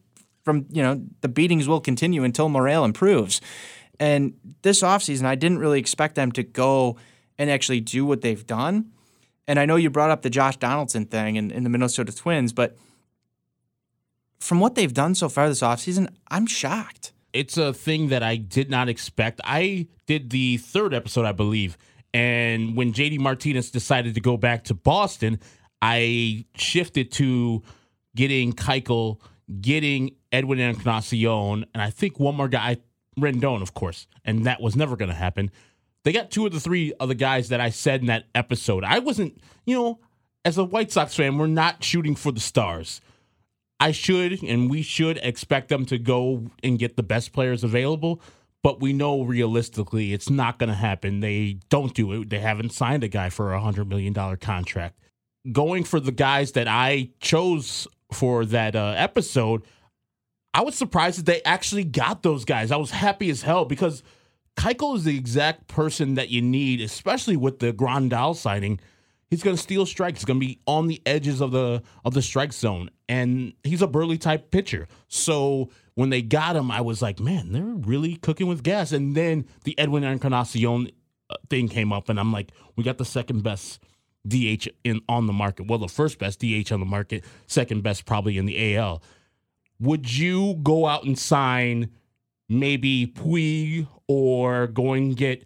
from 0.43 0.65
you 0.71 0.83
know 0.83 1.01
the 1.21 1.27
beatings 1.29 1.67
will 1.67 1.81
continue 1.81 2.23
until 2.23 2.49
morale 2.49 2.85
improves 2.85 3.41
and 3.99 4.33
this 4.61 4.83
offseason 4.83 5.25
I 5.25 5.35
didn't 5.35 5.57
really 5.57 5.79
expect 5.79 6.13
them 6.15 6.31
to 6.33 6.43
go 6.43 6.97
and 7.39 7.49
actually 7.49 7.79
do 7.79 8.05
what 8.05 8.21
they've 8.21 8.45
done 8.45 8.91
and 9.49 9.59
I 9.59 9.65
know 9.65 9.75
you 9.75 9.89
brought 9.89 10.11
up 10.11 10.21
the 10.21 10.29
Josh 10.29 10.55
Donaldson 10.55 11.05
thing 11.05 11.37
and, 11.37 11.51
and 11.51 11.65
the 11.65 11.69
Minnesota 11.69 12.15
Twins 12.15 12.53
but 12.53 12.77
from 14.39 14.61
what 14.61 14.75
they've 14.75 14.93
done 14.93 15.15
so 15.15 15.27
far 15.27 15.49
this 15.49 15.61
offseason 15.61 16.07
I'm 16.29 16.47
shocked 16.47 17.11
it's 17.33 17.57
a 17.57 17.73
thing 17.73 18.09
that 18.09 18.23
I 18.23 18.37
did 18.37 18.69
not 18.69 18.89
expect. 18.89 19.39
I 19.43 19.87
did 20.07 20.29
the 20.31 20.57
third 20.57 20.93
episode, 20.93 21.25
I 21.25 21.31
believe, 21.31 21.77
and 22.13 22.75
when 22.75 22.93
JD 22.93 23.19
Martinez 23.19 23.71
decided 23.71 24.15
to 24.15 24.21
go 24.21 24.37
back 24.37 24.63
to 24.65 24.73
Boston, 24.73 25.39
I 25.81 26.45
shifted 26.55 27.11
to 27.13 27.61
getting 28.15 28.53
Keuchel, 28.53 29.19
getting 29.61 30.15
Edwin 30.31 30.59
Encarnacion, 30.59 31.65
and 31.73 31.81
I 31.81 31.91
think 31.91 32.19
one 32.19 32.35
more 32.35 32.47
guy, 32.47 32.77
Rendon, 33.19 33.61
of 33.61 33.73
course, 33.73 34.07
and 34.25 34.45
that 34.45 34.61
was 34.61 34.75
never 34.75 34.95
going 34.95 35.09
to 35.09 35.15
happen. 35.15 35.51
They 36.03 36.11
got 36.11 36.31
two 36.31 36.45
of 36.45 36.53
the 36.53 36.59
three 36.59 36.93
of 36.99 37.09
the 37.09 37.15
guys 37.15 37.49
that 37.49 37.59
I 37.59 37.69
said 37.69 38.01
in 38.01 38.07
that 38.07 38.25
episode. 38.33 38.83
I 38.83 38.99
wasn't, 38.99 39.39
you 39.65 39.75
know, 39.75 39.99
as 40.45 40.57
a 40.57 40.63
White 40.63 40.91
Sox 40.91 41.15
fan, 41.15 41.37
we're 41.37 41.47
not 41.47 41.83
shooting 41.83 42.15
for 42.15 42.31
the 42.31 42.39
stars. 42.39 43.01
I 43.79 43.91
should 43.91 44.43
and 44.43 44.69
we 44.69 44.81
should 44.81 45.19
expect 45.23 45.69
them 45.69 45.85
to 45.85 45.97
go 45.97 46.47
and 46.63 46.79
get 46.79 46.97
the 46.97 47.03
best 47.03 47.31
players 47.31 47.63
available, 47.63 48.21
but 48.61 48.81
we 48.81 48.91
know 48.91 49.23
realistically 49.23 50.13
it's 50.13 50.29
not 50.29 50.59
going 50.59 50.69
to 50.69 50.75
happen. 50.75 51.21
They 51.21 51.59
don't 51.69 51.93
do 51.93 52.11
it. 52.13 52.29
They 52.29 52.39
haven't 52.39 52.73
signed 52.73 53.03
a 53.03 53.07
guy 53.07 53.29
for 53.29 53.53
a 53.53 53.59
$100 53.59 53.87
million 53.87 54.13
contract. 54.37 54.99
Going 55.51 55.85
for 55.85 55.99
the 56.01 56.11
guys 56.11 56.51
that 56.53 56.67
I 56.67 57.11
chose 57.21 57.87
for 58.11 58.43
that 58.45 58.75
uh, 58.75 58.93
episode, 58.97 59.63
I 60.53 60.61
was 60.61 60.75
surprised 60.75 61.19
that 61.19 61.25
they 61.25 61.41
actually 61.43 61.85
got 61.85 62.23
those 62.23 62.43
guys. 62.43 62.71
I 62.71 62.77
was 62.77 62.91
happy 62.91 63.29
as 63.29 63.43
hell 63.43 63.63
because 63.63 64.03
Keuchel 64.55 64.95
is 64.95 65.03
the 65.03 65.17
exact 65.17 65.67
person 65.67 66.15
that 66.15 66.29
you 66.29 66.41
need, 66.41 66.81
especially 66.81 67.37
with 67.37 67.59
the 67.59 67.71
Grandal 67.71 68.35
signing. 68.35 68.79
He's 69.29 69.43
going 69.43 69.55
to 69.55 69.61
steal 69.61 69.85
strikes. 69.85 70.19
He's 70.19 70.25
going 70.25 70.39
to 70.39 70.45
be 70.45 70.59
on 70.65 70.87
the 70.87 71.01
edges 71.05 71.39
of 71.39 71.51
the 71.51 71.83
of 72.03 72.13
the 72.13 72.21
strike 72.21 72.51
zone, 72.51 72.89
and 73.07 73.53
he's 73.63 73.81
a 73.81 73.87
burly 73.87 74.17
type 74.17 74.49
pitcher. 74.51 74.87
So 75.07 75.69
when 75.93 76.09
they 76.09 76.21
got 76.21 76.55
him, 76.55 76.71
I 76.71 76.81
was 76.81 77.01
like, 77.01 77.19
man, 77.19 77.51
they're 77.51 77.63
really 77.63 78.15
cooking 78.15 78.47
with 78.47 78.63
gas. 78.63 78.91
And 78.91 79.15
then 79.15 79.45
the 79.65 79.77
Edwin 79.77 80.03
Encarnacion 80.03 80.89
uh, 81.29 81.35
thing 81.49 81.67
came 81.67 81.93
up, 81.93 82.09
and 82.09 82.19
I'm 82.19 82.31
like, 82.31 82.51
we 82.75 82.83
got 82.83 82.97
the 82.97 83.05
second 83.05 83.43
best 83.43 83.83
DH 84.27 84.67
in 84.83 85.01
on 85.07 85.27
the 85.27 85.33
market. 85.33 85.67
Well, 85.67 85.79
the 85.79 85.87
first 85.87 86.19
best 86.19 86.39
DH 86.39 86.71
on 86.71 86.79
the 86.79 86.85
market, 86.85 87.23
second 87.47 87.83
best 87.83 88.05
probably 88.05 88.37
in 88.37 88.45
the 88.45 88.75
AL. 88.75 89.03
Would 89.79 90.15
you 90.15 90.55
go 90.63 90.87
out 90.87 91.03
and 91.03 91.17
sign 91.17 91.91
maybe 92.49 93.07
Puig 93.07 93.87
or 94.07 94.67
go 94.67 94.93
and 94.93 95.15
get 95.15 95.45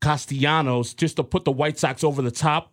Castellanos 0.00 0.94
just 0.94 1.16
to 1.16 1.24
put 1.24 1.44
the 1.44 1.50
White 1.50 1.78
Sox 1.78 2.04
over 2.04 2.22
the 2.22 2.30
top? 2.30 2.72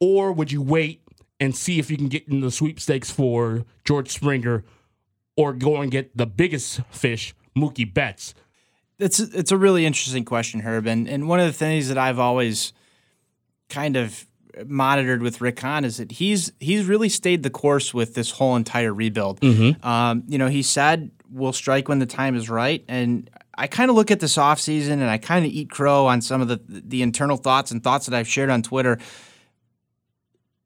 Or 0.00 0.32
would 0.32 0.50
you 0.50 0.62
wait 0.62 1.02
and 1.38 1.54
see 1.54 1.78
if 1.78 1.90
you 1.90 1.96
can 1.96 2.08
get 2.08 2.26
in 2.28 2.40
the 2.40 2.50
sweepstakes 2.50 3.10
for 3.10 3.64
George 3.84 4.10
Springer 4.10 4.64
or 5.36 5.52
go 5.52 5.80
and 5.80 5.90
get 5.90 6.16
the 6.16 6.26
biggest 6.26 6.80
fish, 6.90 7.34
Mookie 7.56 7.92
Betts? 7.92 8.34
It's 8.98 9.18
it's 9.18 9.50
a 9.50 9.56
really 9.56 9.84
interesting 9.84 10.24
question, 10.24 10.60
Herb, 10.60 10.86
and 10.86 11.08
and 11.08 11.28
one 11.28 11.40
of 11.40 11.46
the 11.46 11.52
things 11.52 11.88
that 11.88 11.98
I've 11.98 12.20
always 12.20 12.72
kind 13.68 13.96
of 13.96 14.26
monitored 14.66 15.22
with 15.22 15.40
Rick 15.40 15.58
Hahn 15.60 15.84
is 15.84 15.96
that 15.96 16.12
he's 16.12 16.52
he's 16.60 16.84
really 16.84 17.08
stayed 17.08 17.42
the 17.42 17.50
course 17.50 17.92
with 17.92 18.14
this 18.14 18.30
whole 18.32 18.54
entire 18.54 18.92
rebuild. 18.94 19.42
Um, 19.82 20.24
you 20.28 20.38
know, 20.38 20.48
he 20.48 20.62
said 20.62 21.10
we'll 21.32 21.52
strike 21.52 21.88
when 21.88 21.98
the 21.98 22.06
time 22.06 22.36
is 22.36 22.50
right, 22.50 22.84
and 22.88 23.30
I 23.54 23.66
kind 23.66 23.90
of 23.90 23.96
look 23.96 24.10
at 24.10 24.20
this 24.20 24.36
offseason 24.36 24.92
and 24.92 25.04
I 25.10 25.18
kind 25.18 25.44
of 25.44 25.52
eat 25.52 25.70
crow 25.70 26.06
on 26.06 26.20
some 26.20 26.40
of 26.40 26.48
the 26.48 26.60
the 26.66 27.02
internal 27.02 27.36
thoughts 27.36 27.70
and 27.70 27.82
thoughts 27.82 28.06
that 28.06 28.14
I've 28.14 28.28
shared 28.28 28.50
on 28.50 28.62
Twitter. 28.62 28.98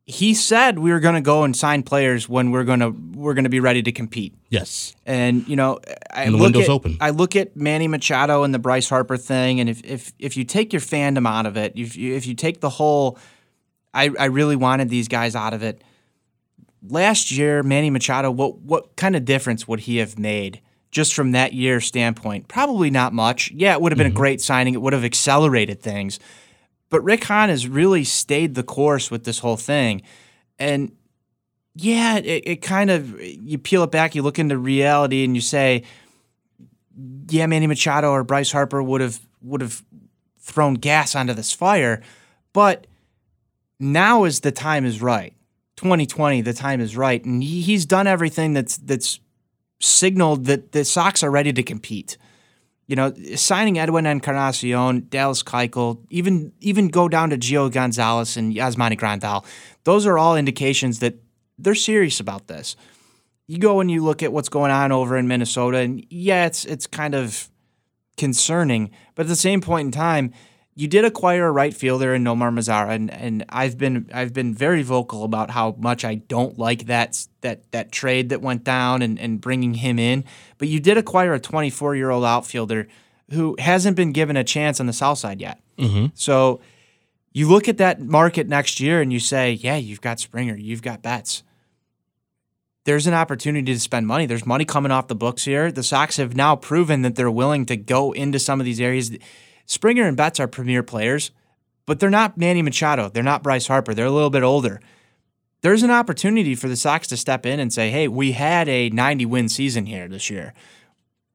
He 0.09 0.35
said 0.35 0.79
we 0.79 0.93
were 0.93 1.01
going 1.01 1.17
to 1.17 1.21
go 1.21 1.43
and 1.43 1.57
sign 1.57 1.83
players 1.83 2.29
when 2.29 2.53
we're 2.53 2.63
going 2.63 2.79
to 2.79 2.91
we're 2.91 3.35
going 3.35 3.45
to 3.45 3.51
be 3.51 3.59
ready 3.59 3.83
to 3.83 3.91
compete. 3.91 4.35
Yes. 4.51 4.95
And 5.05 5.47
you 5.49 5.57
know, 5.57 5.81
I 6.13 6.25
And 6.25 6.35
the 6.35 6.39
look 6.39 6.45
window's 6.45 6.65
at 6.65 6.71
open. 6.71 6.97
I 7.01 7.11
look 7.11 7.35
at 7.35 7.57
Manny 7.57 7.89
Machado 7.89 8.45
and 8.45 8.55
the 8.55 8.61
Bryce 8.61 8.89
Harper 8.89 9.17
thing, 9.17 9.59
and 9.59 9.69
if 9.69 9.85
if 9.85 10.13
if 10.21 10.37
you 10.37 10.45
take 10.45 10.73
your 10.73 10.81
fandom 10.81 11.29
out 11.29 11.47
of 11.47 11.57
it, 11.57 11.73
if 11.75 11.97
you 11.97 12.15
if 12.15 12.27
you 12.27 12.35
take 12.35 12.61
the 12.61 12.71
whole, 12.71 13.19
I 13.93 14.11
I 14.17 14.27
really 14.27 14.57
wanted 14.57 14.89
these 14.89 15.09
guys 15.09 15.35
out 15.35 15.55
of 15.55 15.65
it. 15.65 15.83
Last 16.83 17.31
year, 17.31 17.63
Manny 17.63 17.91
Machado, 17.91 18.31
what 18.31 18.59
what 18.59 18.97
kind 18.97 19.17
of 19.17 19.25
difference 19.25 19.67
would 19.67 19.81
he 19.81 19.97
have 19.99 20.19
made 20.19 20.61
just 20.91 21.15
from 21.15 21.33
that 21.33 21.53
year 21.53 21.81
standpoint? 21.81 22.49
Probably 22.49 22.91
not 22.91 23.13
much. 23.13 23.51
Yeah, 23.53 23.73
it 23.75 23.81
would 23.81 23.93
have 23.93 23.99
been 23.99 24.07
a 24.07 24.11
mm-hmm. 24.11 24.17
great 24.17 24.41
signing. 24.41 24.75
It 24.75 24.83
would 24.83 24.93
have 24.93 25.05
accelerated 25.05 25.81
things. 25.81 26.21
But 26.89 27.03
Rick 27.03 27.25
Hahn 27.25 27.49
has 27.49 27.67
really 27.67 28.05
stayed 28.05 28.55
the 28.55 28.63
course 28.63 29.11
with 29.11 29.25
this 29.25 29.41
whole 29.41 29.57
thing. 29.57 30.03
And 30.59 30.93
yeah, 31.75 32.17
it, 32.19 32.43
it 32.47 32.63
kind 32.63 32.91
of, 32.91 33.21
you 33.21 33.59
peel 33.59 33.83
it 33.83 33.91
back, 33.91 34.15
you 34.15 34.23
look 34.23 34.39
into 34.39 34.57
reality, 34.57 35.25
and 35.25 35.35
you 35.35 35.43
say, 35.43 35.83
yeah, 37.29 37.47
Manny 37.47 37.67
Machado 37.67 38.11
or 38.11 38.25
Bryce 38.25 38.53
Harper 38.53 38.83
would 38.83 39.01
have 39.01 39.21
would 39.43 39.61
have 39.61 39.85
thrown 40.41 40.75
gas 40.75 41.15
onto 41.15 41.35
this 41.35 41.53
fire, 41.53 42.03
but 42.53 42.87
now 43.79 44.25
is 44.25 44.41
the 44.41 44.53
time 44.53 44.85
is 44.85 45.03
right. 45.03 45.35
2020, 45.77 46.41
the 46.43 46.53
time 46.53 46.81
is 46.81 46.97
right, 46.97 47.25
and 47.25 47.43
he, 47.43 47.61
he's 47.61 47.87
done 47.87 48.07
everything 48.07 48.53
that's 48.53 48.77
that's 48.79 49.21
signaled 49.81 50.47
that 50.47 50.73
the 50.73 50.85
Sox 50.85 51.23
are 51.23 51.31
ready 51.31 51.53
to 51.53 51.63
compete. 51.63 52.17
You 52.87 52.97
know, 52.97 53.13
signing 53.35 53.79
Edwin 53.79 54.07
Encarnacion, 54.07 55.07
Dallas 55.09 55.43
Keuchel, 55.43 56.05
even 56.11 56.53
even 56.61 56.89
go 56.89 57.09
down 57.09 57.31
to 57.31 57.39
Gio 57.39 57.71
Gonzalez 57.71 58.37
and 58.37 58.55
Yasmani 58.55 58.99
Grandal. 58.99 59.45
Those 59.85 60.07
are 60.07 60.19
all 60.19 60.37
indications 60.37 61.01
that 61.01 61.15
they're 61.59 61.75
serious 61.75 62.21
about 62.21 62.47
this 62.47 62.77
you 63.47 63.59
go 63.59 63.81
and 63.81 63.91
you 63.91 64.03
look 64.03 64.23
at 64.23 64.33
what's 64.33 64.49
going 64.49 64.71
on 64.71 64.93
over 64.93 65.17
in 65.17 65.29
Minnesota, 65.29 65.79
and 65.79 66.05
yeah, 66.11 66.47
it's 66.47 66.65
it's 66.65 66.87
kind 66.87 67.15
of 67.15 67.49
concerning. 68.17 68.91
But 69.15 69.27
at 69.27 69.29
the 69.29 69.37
same 69.37 69.61
point 69.61 69.87
in 69.87 69.93
time, 69.93 70.33
you 70.79 70.89
did 70.89 71.07
acquire 71.07 71.47
a 71.47 71.51
right 71.51 71.75
fielder 71.75 72.15
in 72.15 72.23
Nomar 72.23 72.53
Mazara, 72.53 72.91
and, 72.91 73.11
and 73.11 73.47
I've 73.49 73.79
been 73.79 74.11
I've 74.13 74.35
been 74.35 74.53
very 74.53 74.83
vocal 74.83 75.25
about 75.25 75.51
how 75.51 75.75
much 75.79 76.05
I 76.05 76.17
don't 76.17 76.59
like 76.59 76.87
that 76.87 77.27
that 77.41 77.73
that 77.73 77.91
trade 77.91 78.29
that 78.29 78.43
went 78.43 78.63
down 78.63 79.01
and, 79.01 79.19
and 79.19 79.41
bringing 79.41 79.75
him 79.75 79.99
in. 79.99 80.23
But 80.59 80.69
you 80.69 80.79
did 80.79 80.99
acquire 80.99 81.33
a 81.33 81.41
24 81.41 81.97
year 81.97 82.11
old 82.11 82.25
outfielder 82.25 82.89
who 83.31 83.57
hasn't 83.59 83.97
been 83.97 84.13
given 84.13 84.37
a 84.37 84.45
chance 84.45 84.79
on 84.79 84.87
the 84.87 84.93
south 84.93 85.19
side 85.19 85.41
yet. 85.41 85.59
Mm-hmm. 85.79 86.09
So 86.15 86.61
you 87.33 87.49
look 87.49 87.69
at 87.69 87.79
that 87.79 88.01
market 88.03 88.47
next 88.47 88.79
year 88.79 89.01
and 89.01 89.11
you 89.11 89.19
say, 89.19 89.53
yeah, 89.53 89.77
you've 89.77 90.03
got 90.03 90.21
Springer, 90.21 90.57
you've 90.57 90.83
got 90.83 91.03
Betts 91.03 91.43
there's 92.87 93.09
an 93.09 93.15
opportunity 93.15 93.75
to 93.75 93.81
spend 93.81 94.07
money. 94.07 94.27
There's 94.27 94.47
money 94.47 94.65
coming 94.65 94.93
off 94.93 95.09
the 95.09 95.17
books 95.17 95.45
here. 95.45 95.73
The 95.73 95.83
Sox 95.83 96.19
have 96.19 96.37
now 96.37 96.55
proven 96.55 97.03
that 97.03 97.17
they're 97.17 97.31
willing 97.31 97.67
to 97.67 97.77
go 97.77 98.13
into 98.13 98.39
some 98.39 98.61
of 98.61 98.65
these 98.65 98.81
areas. 98.81 99.11
Springer 99.67 100.07
and 100.07 100.17
Betts 100.17 100.41
are 100.41 100.49
premier 100.49 100.83
players, 100.83 101.31
but 101.85 102.01
they're 102.01 102.11
not 102.11 102.39
Manny 102.39 102.63
Machado. 102.63 103.09
They're 103.09 103.23
not 103.23 103.43
Bryce 103.43 103.67
Harper. 103.67 103.95
They're 103.95 104.07
a 104.07 104.11
little 104.11 104.31
bit 104.31 104.43
older. 104.43 104.81
There's 105.61 105.83
an 105.83 105.91
opportunity 105.91 106.55
for 106.55 106.69
the 106.69 106.77
Sox 106.77 107.09
to 107.09 107.17
step 107.17 107.45
in 107.45 107.61
and 107.61 107.73
say, 107.73 107.91
hey, 107.91 108.09
we 108.09 108.33
had 108.33 108.69
a 108.69 108.89
90 108.91 109.27
win 109.27 109.49
season 109.49 109.87
here 109.87 110.09
this 110.09 110.31
year 110.31 110.53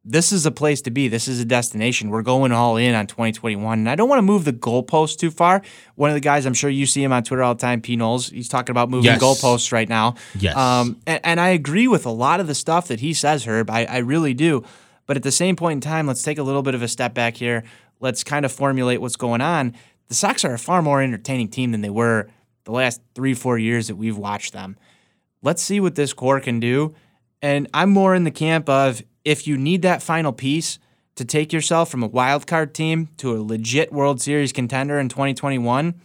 this 0.04 0.32
is 0.32 0.46
a 0.46 0.52
place 0.52 0.82
to 0.82 0.92
be. 0.92 1.08
This 1.08 1.28
is 1.28 1.40
a 1.40 1.46
destination. 1.46 2.10
We're 2.10 2.24
going 2.24 2.52
all 2.52 2.76
in 2.78 2.96
on 2.96 3.06
2021. 3.06 3.80
And 3.80 3.90
I 3.90 3.96
don't 3.96 4.10
want 4.10 4.18
to 4.18 4.24
move 4.24 4.46
the 4.46 4.54
goalposts 4.54 5.16
too 5.18 5.30
far. 5.30 5.62
One 5.96 6.10
of 6.10 6.16
the 6.16 6.22
guys, 6.22 6.46
I'm 6.46 6.56
sure 6.56 6.70
you 6.70 6.88
see 6.88 7.04
him 7.04 7.14
on 7.14 7.24
Twitter 7.24 7.44
all 7.44 7.54
the 7.54 7.62
time, 7.62 7.82
P. 7.82 7.96
Knowles, 7.96 8.30
he's 8.30 8.50
talking 8.50 8.74
about 8.74 8.90
moving 8.90 9.06
yes. 9.06 9.22
goalposts 9.22 9.72
right 9.72 9.88
now. 9.88 10.16
Yes. 10.40 10.56
Um, 10.56 11.00
and, 11.06 11.20
and, 11.24 11.40
I 11.40 11.50
agree 11.50 11.88
with 11.88 12.06
a 12.06 12.12
lot 12.12 12.40
of 12.40 12.48
the 12.48 12.56
stuff 12.56 12.88
that 12.88 13.00
he 13.00 13.14
says, 13.14 13.46
Herb. 13.46 13.70
I, 13.70 13.86
I 13.86 13.98
really 13.98 14.34
do. 14.34 14.64
But 15.06 15.18
at 15.18 15.24
the 15.24 15.32
same 15.32 15.56
point 15.56 15.78
in 15.78 15.82
time, 15.82 16.08
let's 16.08 16.24
take 16.24 16.38
a 16.38 16.44
little 16.44 16.64
bit 16.64 16.74
of 16.74 16.82
a 16.82 16.88
step 16.88 17.14
back 17.14 17.36
here. 17.36 17.64
Let's 18.02 18.24
kind 18.24 18.44
of 18.44 18.52
formulate 18.52 19.00
what's 19.00 19.16
going 19.16 19.42
on. 19.42 19.76
The 20.10 20.16
Sox 20.16 20.44
are 20.44 20.54
a 20.54 20.60
far 20.60 20.82
more 20.82 21.02
entertaining 21.02 21.48
team 21.48 21.72
than 21.72 21.82
they 21.82 21.90
were 21.90 22.30
the 22.66 22.72
last 22.72 23.02
three, 23.16 23.34
four 23.34 23.58
years 23.58 23.88
that 23.88 23.96
we've 23.96 24.18
watched 24.18 24.54
them. 24.54 24.76
Let's 25.42 25.62
see 25.62 25.80
what 25.80 25.96
this 25.96 26.12
core 26.12 26.40
can 26.40 26.60
do. 26.60 26.94
And 27.42 27.68
I'm 27.74 27.90
more 27.90 28.14
in 28.14 28.24
the 28.24 28.32
camp 28.32 28.68
of 28.68 29.02
if 29.24 29.48
you 29.48 29.58
need 29.58 29.84
that 29.84 30.04
final 30.04 30.34
piece 30.34 30.80
to 31.16 31.26
take 31.26 31.54
yourself 31.54 31.90
from 31.90 32.04
a 32.04 32.08
wild 32.08 32.48
card 32.48 32.74
team 32.74 33.10
to 33.18 33.36
a 33.36 33.42
legit 33.42 33.92
World 33.92 34.22
Series 34.22 34.52
contender 34.52 35.00
in 35.00 35.10
2021, 35.10 35.96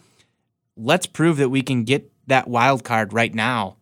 let's 0.75 1.05
prove 1.05 1.37
that 1.37 1.49
we 1.49 1.61
can 1.61 1.83
get 1.83 2.11
that 2.27 2.47
wild 2.47 2.83
card 2.83 3.13
right 3.13 3.33
now 3.33 3.77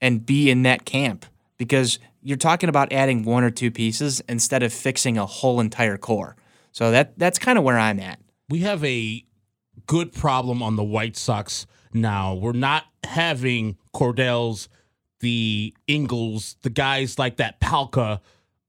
and 0.00 0.24
be 0.24 0.50
in 0.50 0.62
that 0.62 0.84
camp 0.84 1.26
because 1.56 1.98
you're 2.22 2.36
talking 2.36 2.68
about 2.68 2.92
adding 2.92 3.24
one 3.24 3.44
or 3.44 3.50
two 3.50 3.70
pieces 3.70 4.20
instead 4.28 4.62
of 4.62 4.72
fixing 4.72 5.18
a 5.18 5.26
whole 5.26 5.60
entire 5.60 5.96
core. 5.96 6.36
So 6.72 6.90
that 6.90 7.18
that's 7.18 7.38
kind 7.38 7.58
of 7.58 7.64
where 7.64 7.78
I'm 7.78 8.00
at. 8.00 8.20
We 8.48 8.60
have 8.60 8.84
a 8.84 9.24
good 9.86 10.12
problem 10.12 10.62
on 10.62 10.76
the 10.76 10.84
White 10.84 11.16
Sox 11.16 11.66
now. 11.92 12.34
We're 12.34 12.52
not 12.52 12.84
having 13.04 13.76
Cordell's, 13.94 14.68
the 15.20 15.74
Engels, 15.86 16.56
the 16.62 16.70
guys 16.70 17.18
like 17.18 17.36
that 17.36 17.60
Palka 17.60 18.20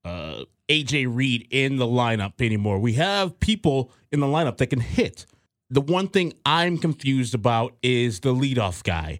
uh, 0.05 0.43
AJ 0.69 1.07
Reed 1.09 1.47
in 1.49 1.77
the 1.77 1.85
lineup 1.85 2.41
anymore. 2.41 2.79
We 2.79 2.93
have 2.93 3.39
people 3.39 3.91
in 4.11 4.19
the 4.19 4.27
lineup 4.27 4.57
that 4.57 4.67
can 4.67 4.79
hit. 4.79 5.25
The 5.69 5.81
one 5.81 6.07
thing 6.07 6.33
I'm 6.45 6.77
confused 6.77 7.35
about 7.35 7.75
is 7.83 8.21
the 8.21 8.33
leadoff 8.33 8.83
guy. 8.83 9.19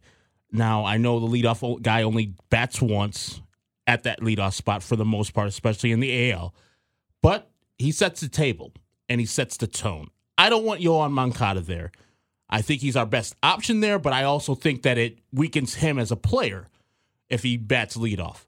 Now, 0.52 0.86
I 0.86 0.98
know 0.98 1.20
the 1.20 1.28
leadoff 1.28 1.82
guy 1.82 2.02
only 2.04 2.34
bats 2.50 2.82
once 2.82 3.42
at 3.86 4.04
that 4.04 4.22
leadoff 4.22 4.54
spot 4.54 4.84
for 4.84 4.96
the 4.96 5.06
most 5.06 5.34
part, 5.34 5.48
especially 5.48 5.92
in 5.92 6.00
the 6.00 6.32
AL, 6.32 6.54
but 7.22 7.49
he 7.80 7.92
sets 7.92 8.22
the 8.22 8.30
table 8.30 8.74
and 9.08 9.20
he 9.20 9.26
sets 9.26 9.58
the 9.58 9.68
tone. 9.68 10.10
I 10.38 10.50
don't 10.50 10.66
want 10.66 10.82
Yoan 10.82 11.12
Moncada 11.12 11.62
there. 11.62 11.92
I 12.50 12.62
think 12.62 12.82
he's 12.82 12.96
our 12.96 13.06
best 13.06 13.36
option 13.42 13.80
there, 13.80 14.00
but 14.00 14.14
I 14.14 14.24
also 14.24 14.56
think 14.56 14.84
that 14.84 14.98
it 14.98 15.20
weakens 15.34 15.76
him 15.76 15.98
as 15.98 16.12
a 16.12 16.16
player 16.16 16.68
if 17.30 17.44
he 17.44 17.58
bats 17.58 17.98
leadoff 17.98 18.46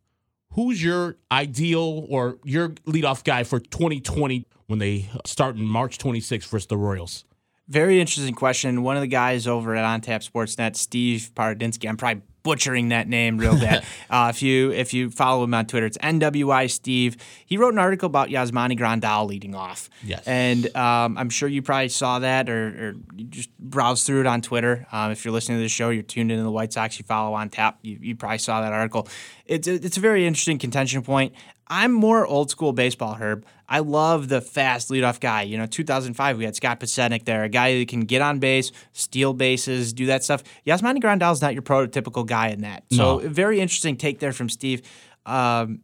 who's 0.51 0.83
your 0.83 1.17
ideal 1.31 2.05
or 2.09 2.37
your 2.43 2.69
leadoff 2.69 3.23
guy 3.23 3.43
for 3.43 3.59
2020 3.59 4.45
when 4.67 4.79
they 4.79 5.09
start 5.25 5.55
in 5.55 5.65
March 5.65 5.97
26th 5.97 6.47
versus 6.47 6.67
the 6.67 6.77
Royals? 6.77 7.25
Very 7.71 8.01
interesting 8.01 8.35
question. 8.35 8.83
One 8.83 8.97
of 8.97 9.01
the 9.01 9.07
guys 9.07 9.47
over 9.47 9.73
at 9.77 9.85
OnTap 9.85 10.29
Sportsnet, 10.29 10.75
Steve 10.75 11.31
Paradinsky, 11.33 11.87
I'm 11.87 11.95
probably 11.95 12.21
butchering 12.43 12.89
that 12.89 13.07
name 13.07 13.37
real 13.37 13.57
bad. 13.57 13.85
uh, 14.09 14.27
if 14.29 14.41
you 14.41 14.73
if 14.73 14.93
you 14.93 15.09
follow 15.09 15.45
him 15.45 15.53
on 15.53 15.67
Twitter, 15.67 15.85
it's 15.85 15.97
NWI 15.99 16.69
Steve. 16.69 17.15
He 17.45 17.55
wrote 17.55 17.71
an 17.71 17.79
article 17.79 18.07
about 18.07 18.27
Yasmani 18.27 18.77
Grandal 18.77 19.25
leading 19.25 19.55
off. 19.55 19.89
Yes, 20.03 20.21
and 20.27 20.75
um, 20.75 21.17
I'm 21.17 21.29
sure 21.29 21.47
you 21.47 21.61
probably 21.61 21.87
saw 21.87 22.19
that 22.19 22.49
or, 22.49 22.67
or 22.67 22.93
you 23.15 23.23
just 23.27 23.57
browse 23.57 24.03
through 24.03 24.19
it 24.19 24.27
on 24.27 24.41
Twitter. 24.41 24.85
Um, 24.91 25.11
if 25.11 25.23
you're 25.23 25.33
listening 25.33 25.59
to 25.59 25.63
the 25.63 25.69
show, 25.69 25.91
you're 25.91 26.03
tuned 26.03 26.29
into 26.29 26.43
the 26.43 26.51
White 26.51 26.73
Sox, 26.73 26.99
you 26.99 27.05
follow 27.05 27.33
on 27.35 27.49
tap, 27.49 27.79
you, 27.83 27.97
you 28.01 28.17
probably 28.17 28.39
saw 28.39 28.59
that 28.59 28.73
article. 28.73 29.07
It's 29.45 29.69
a, 29.69 29.75
it's 29.75 29.95
a 29.95 30.01
very 30.01 30.27
interesting 30.27 30.57
contention 30.57 31.03
point. 31.03 31.33
I'm 31.71 31.93
more 31.93 32.27
old 32.27 32.51
school 32.51 32.73
baseball, 32.73 33.13
Herb. 33.13 33.45
I 33.69 33.79
love 33.79 34.27
the 34.27 34.41
fast 34.41 34.89
leadoff 34.89 35.21
guy. 35.21 35.43
You 35.43 35.57
know, 35.57 35.65
2005, 35.65 36.37
we 36.37 36.43
had 36.43 36.53
Scott 36.53 36.81
Podsednik 36.81 37.23
there, 37.23 37.45
a 37.45 37.49
guy 37.49 37.77
who 37.77 37.85
can 37.85 38.01
get 38.01 38.21
on 38.21 38.39
base, 38.39 38.73
steal 38.91 39.33
bases, 39.33 39.93
do 39.93 40.07
that 40.07 40.21
stuff. 40.25 40.43
Yasmani 40.67 40.99
Grandal 41.01 41.31
is 41.31 41.41
not 41.41 41.53
your 41.53 41.61
prototypical 41.61 42.27
guy 42.27 42.49
in 42.49 42.61
that. 42.61 42.83
So, 42.91 43.19
no. 43.19 43.29
very 43.29 43.61
interesting 43.61 43.95
take 43.95 44.19
there 44.19 44.33
from 44.33 44.49
Steve. 44.49 44.81
Um, 45.25 45.79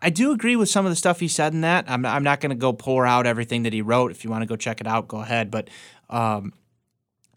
I 0.00 0.10
do 0.10 0.32
agree 0.32 0.56
with 0.56 0.68
some 0.68 0.84
of 0.84 0.90
the 0.90 0.96
stuff 0.96 1.20
he 1.20 1.28
said 1.28 1.52
in 1.52 1.60
that. 1.60 1.84
I'm, 1.88 2.04
I'm 2.04 2.24
not 2.24 2.40
going 2.40 2.50
to 2.50 2.56
go 2.56 2.72
pour 2.72 3.06
out 3.06 3.24
everything 3.24 3.62
that 3.62 3.72
he 3.72 3.82
wrote. 3.82 4.10
If 4.10 4.24
you 4.24 4.30
want 4.30 4.42
to 4.42 4.46
go 4.46 4.56
check 4.56 4.80
it 4.80 4.88
out, 4.88 5.06
go 5.06 5.20
ahead. 5.20 5.52
But 5.52 5.70
um, 6.08 6.52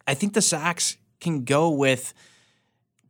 I 0.07 0.15
think 0.15 0.33
the 0.33 0.41
Sox 0.41 0.97
can 1.19 1.43
go 1.43 1.69
with 1.69 2.15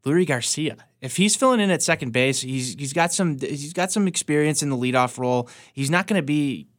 Leury 0.03 0.27
Garcia 0.27 0.75
if 1.03 1.17
he's 1.17 1.35
filling 1.35 1.59
in 1.59 1.69
at 1.69 1.83
second 1.83 2.13
base, 2.13 2.39
he's 2.39 2.75
he's 2.75 2.93
got 2.93 3.11
some 3.11 3.37
he's 3.37 3.73
got 3.73 3.91
some 3.91 4.07
experience 4.07 4.63
in 4.63 4.69
the 4.69 4.77
leadoff 4.77 5.17
role. 5.19 5.49
He's 5.73 5.91
not 5.91 6.07
going 6.07 6.17
to 6.17 6.25
be 6.25 6.69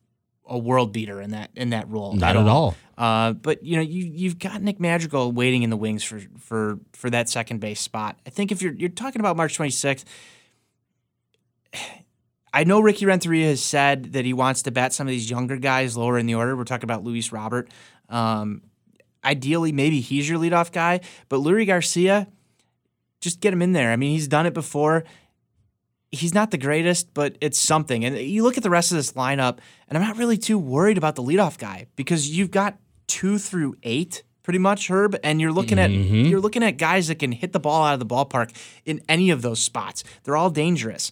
a 0.47 0.57
world 0.57 0.93
beater 0.93 1.21
in 1.21 1.31
that 1.31 1.51
in 1.55 1.71
that 1.71 1.89
role. 1.91 2.15
Not 2.15 2.35
at, 2.35 2.49
all. 2.49 2.49
all. 2.49 2.77
Uh, 2.97 3.33
but 3.35 3.63
you 3.63 3.77
know, 3.77 3.83
you 3.83 4.11
you've 4.13 4.39
got 4.39 4.63
Nick 4.63 4.81
Madrigal 4.81 5.31
waiting 5.31 5.63
in 5.63 5.69
the 5.69 5.77
wings 5.77 6.03
for 6.03 6.21
for 6.39 6.79
for 6.95 7.11
that 7.11 7.29
second 7.29 7.61
base 7.61 7.81
spot. 7.81 8.19
I 8.27 8.31
think 8.31 8.51
if 8.51 8.63
you're 8.63 8.73
you're 8.73 8.89
talking 8.89 9.21
about 9.21 9.37
March 9.37 9.59
26th, 9.59 10.05
I 12.55 12.65
know 12.65 12.81
Ricky 12.81 13.05
Renteria 13.05 13.49
has 13.49 13.63
said 13.63 14.15
that 14.15 14.25
he 14.25 14.33
wants 14.33 14.63
to 14.63 14.71
bat 14.71 14.95
some 14.95 15.07
of 15.07 15.11
these 15.11 15.29
younger 15.29 15.59
guys 15.59 15.99
lower 15.99 16.17
in 16.17 16.25
the 16.25 16.35
order. 16.35 16.57
We're 16.57 16.65
talking 16.65 16.85
about 16.85 17.05
Luis 17.05 17.31
Robert. 17.31 17.69
Um, 18.09 18.63
ideally, 19.23 19.71
maybe 19.71 20.01
he's 20.01 20.27
your 20.27 20.39
leadoff 20.39 20.73
guy, 20.73 21.01
but 21.29 21.41
Leury 21.41 21.67
Garcia 21.67 22.27
just 23.25 23.41
get 23.41 23.53
him 23.53 23.63
in 23.63 23.73
there. 23.73 23.91
I 23.91 23.97
mean, 23.97 24.13
he's 24.13 24.29
done 24.29 24.47
it 24.47 24.55
before. 24.55 25.05
He's 26.13 26.33
not 26.33 26.53
the 26.53 26.59
greatest, 26.59 27.13
but 27.13 27.37
it's 27.41 27.59
something. 27.59 28.05
And 28.05 28.17
you 28.17 28.45
look 28.45 28.57
at 28.57 28.63
the 28.63 28.71
rest 28.71 28.93
of 28.93 28.97
this 28.97 29.15
lineup, 29.15 29.59
and 29.89 29.99
I'm 29.99 30.05
not 30.05 30.17
really 30.17 30.39
too 30.39 30.59
worried 30.59 30.97
about 30.99 31.17
the 31.17 31.23
leadoff 31.23 31.59
guy 31.59 31.87
because 31.97 32.31
you've 32.31 32.53
got 32.53 32.79
two 33.09 33.39
through 33.39 33.75
eight 33.83 34.23
pretty 34.45 34.59
much, 34.59 34.89
Herb, 34.89 35.17
and 35.25 35.41
you're 35.41 35.53
looking 35.53 35.79
mm-hmm. 35.79 36.25
at 36.25 36.31
you're 36.31 36.41
looking 36.41 36.63
at 36.63 36.77
guys 36.77 37.09
that 37.09 37.19
can 37.19 37.33
hit 37.33 37.53
the 37.53 37.59
ball 37.59 37.83
out 37.83 37.95
of 37.95 37.99
the 37.99 38.07
ballpark 38.07 38.55
in 38.85 39.01
any 39.09 39.31
of 39.31 39.43
those 39.43 39.59
spots. 39.59 40.05
They're 40.23 40.37
all 40.37 40.51
dangerous. 40.51 41.11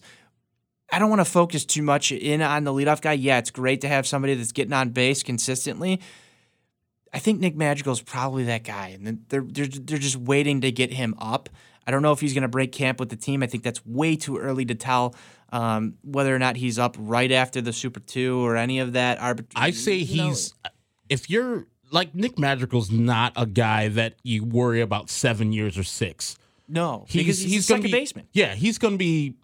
I 0.91 0.99
don't 0.99 1.09
want 1.09 1.21
to 1.21 1.25
focus 1.25 1.65
too 1.65 1.81
much 1.81 2.11
in 2.11 2.41
on 2.41 2.63
the 2.63 2.71
leadoff 2.71 3.01
guy. 3.01 3.13
Yeah, 3.13 3.39
it's 3.39 3.49
great 3.49 3.81
to 3.81 3.87
have 3.87 4.05
somebody 4.05 4.35
that's 4.35 4.51
getting 4.51 4.73
on 4.73 4.91
base 4.91 5.23
consistently. 5.23 5.99
I 7.11 7.19
think 7.19 7.39
Nick 7.39 7.55
Madrigal 7.55 7.93
is 7.93 8.01
probably 8.01 8.43
that 8.45 8.63
guy, 8.63 8.89
and 8.89 9.23
they're, 9.29 9.41
they're 9.41 9.67
they're 9.67 9.97
just 9.97 10.17
waiting 10.17 10.61
to 10.61 10.71
get 10.71 10.93
him 10.93 11.15
up. 11.19 11.49
I 11.85 11.91
don't 11.91 12.01
know 12.01 12.11
if 12.11 12.19
he's 12.19 12.33
going 12.33 12.43
to 12.43 12.47
break 12.47 12.71
camp 12.71 12.99
with 12.99 13.09
the 13.09 13.15
team. 13.15 13.43
I 13.43 13.47
think 13.47 13.63
that's 13.63 13.85
way 13.85 14.15
too 14.15 14.37
early 14.37 14.65
to 14.65 14.75
tell 14.75 15.15
um, 15.51 15.95
whether 16.03 16.35
or 16.35 16.39
not 16.39 16.55
he's 16.55 16.79
up 16.79 16.95
right 16.99 17.31
after 17.31 17.61
the 17.61 17.73
Super 17.73 17.99
Two 17.99 18.45
or 18.45 18.55
any 18.55 18.79
of 18.79 18.93
that. 18.93 19.19
I 19.55 19.71
say 19.71 19.99
he's. 19.99 20.53
Know. 20.63 20.71
If 21.09 21.29
you're 21.29 21.67
like 21.93 22.15
Nick 22.15 22.39
Madrigal's 22.39 22.91
not 22.91 23.33
a 23.35 23.45
guy 23.45 23.87
that 23.89 24.15
you 24.23 24.43
worry 24.43 24.81
about 24.81 25.09
seven 25.09 25.53
years 25.53 25.77
or 25.77 25.83
six. 25.83 26.37
No, 26.67 27.05
because 27.11 27.39
he's, 27.39 27.69
a 27.69 27.73
gonna 27.73 27.81
second 27.81 27.83
be, 27.83 27.91
baseman. 27.91 28.27
Yeah, 28.31 28.55
he's 28.55 28.77
going 28.77 28.95
to 28.95 28.97
be, 28.97 29.35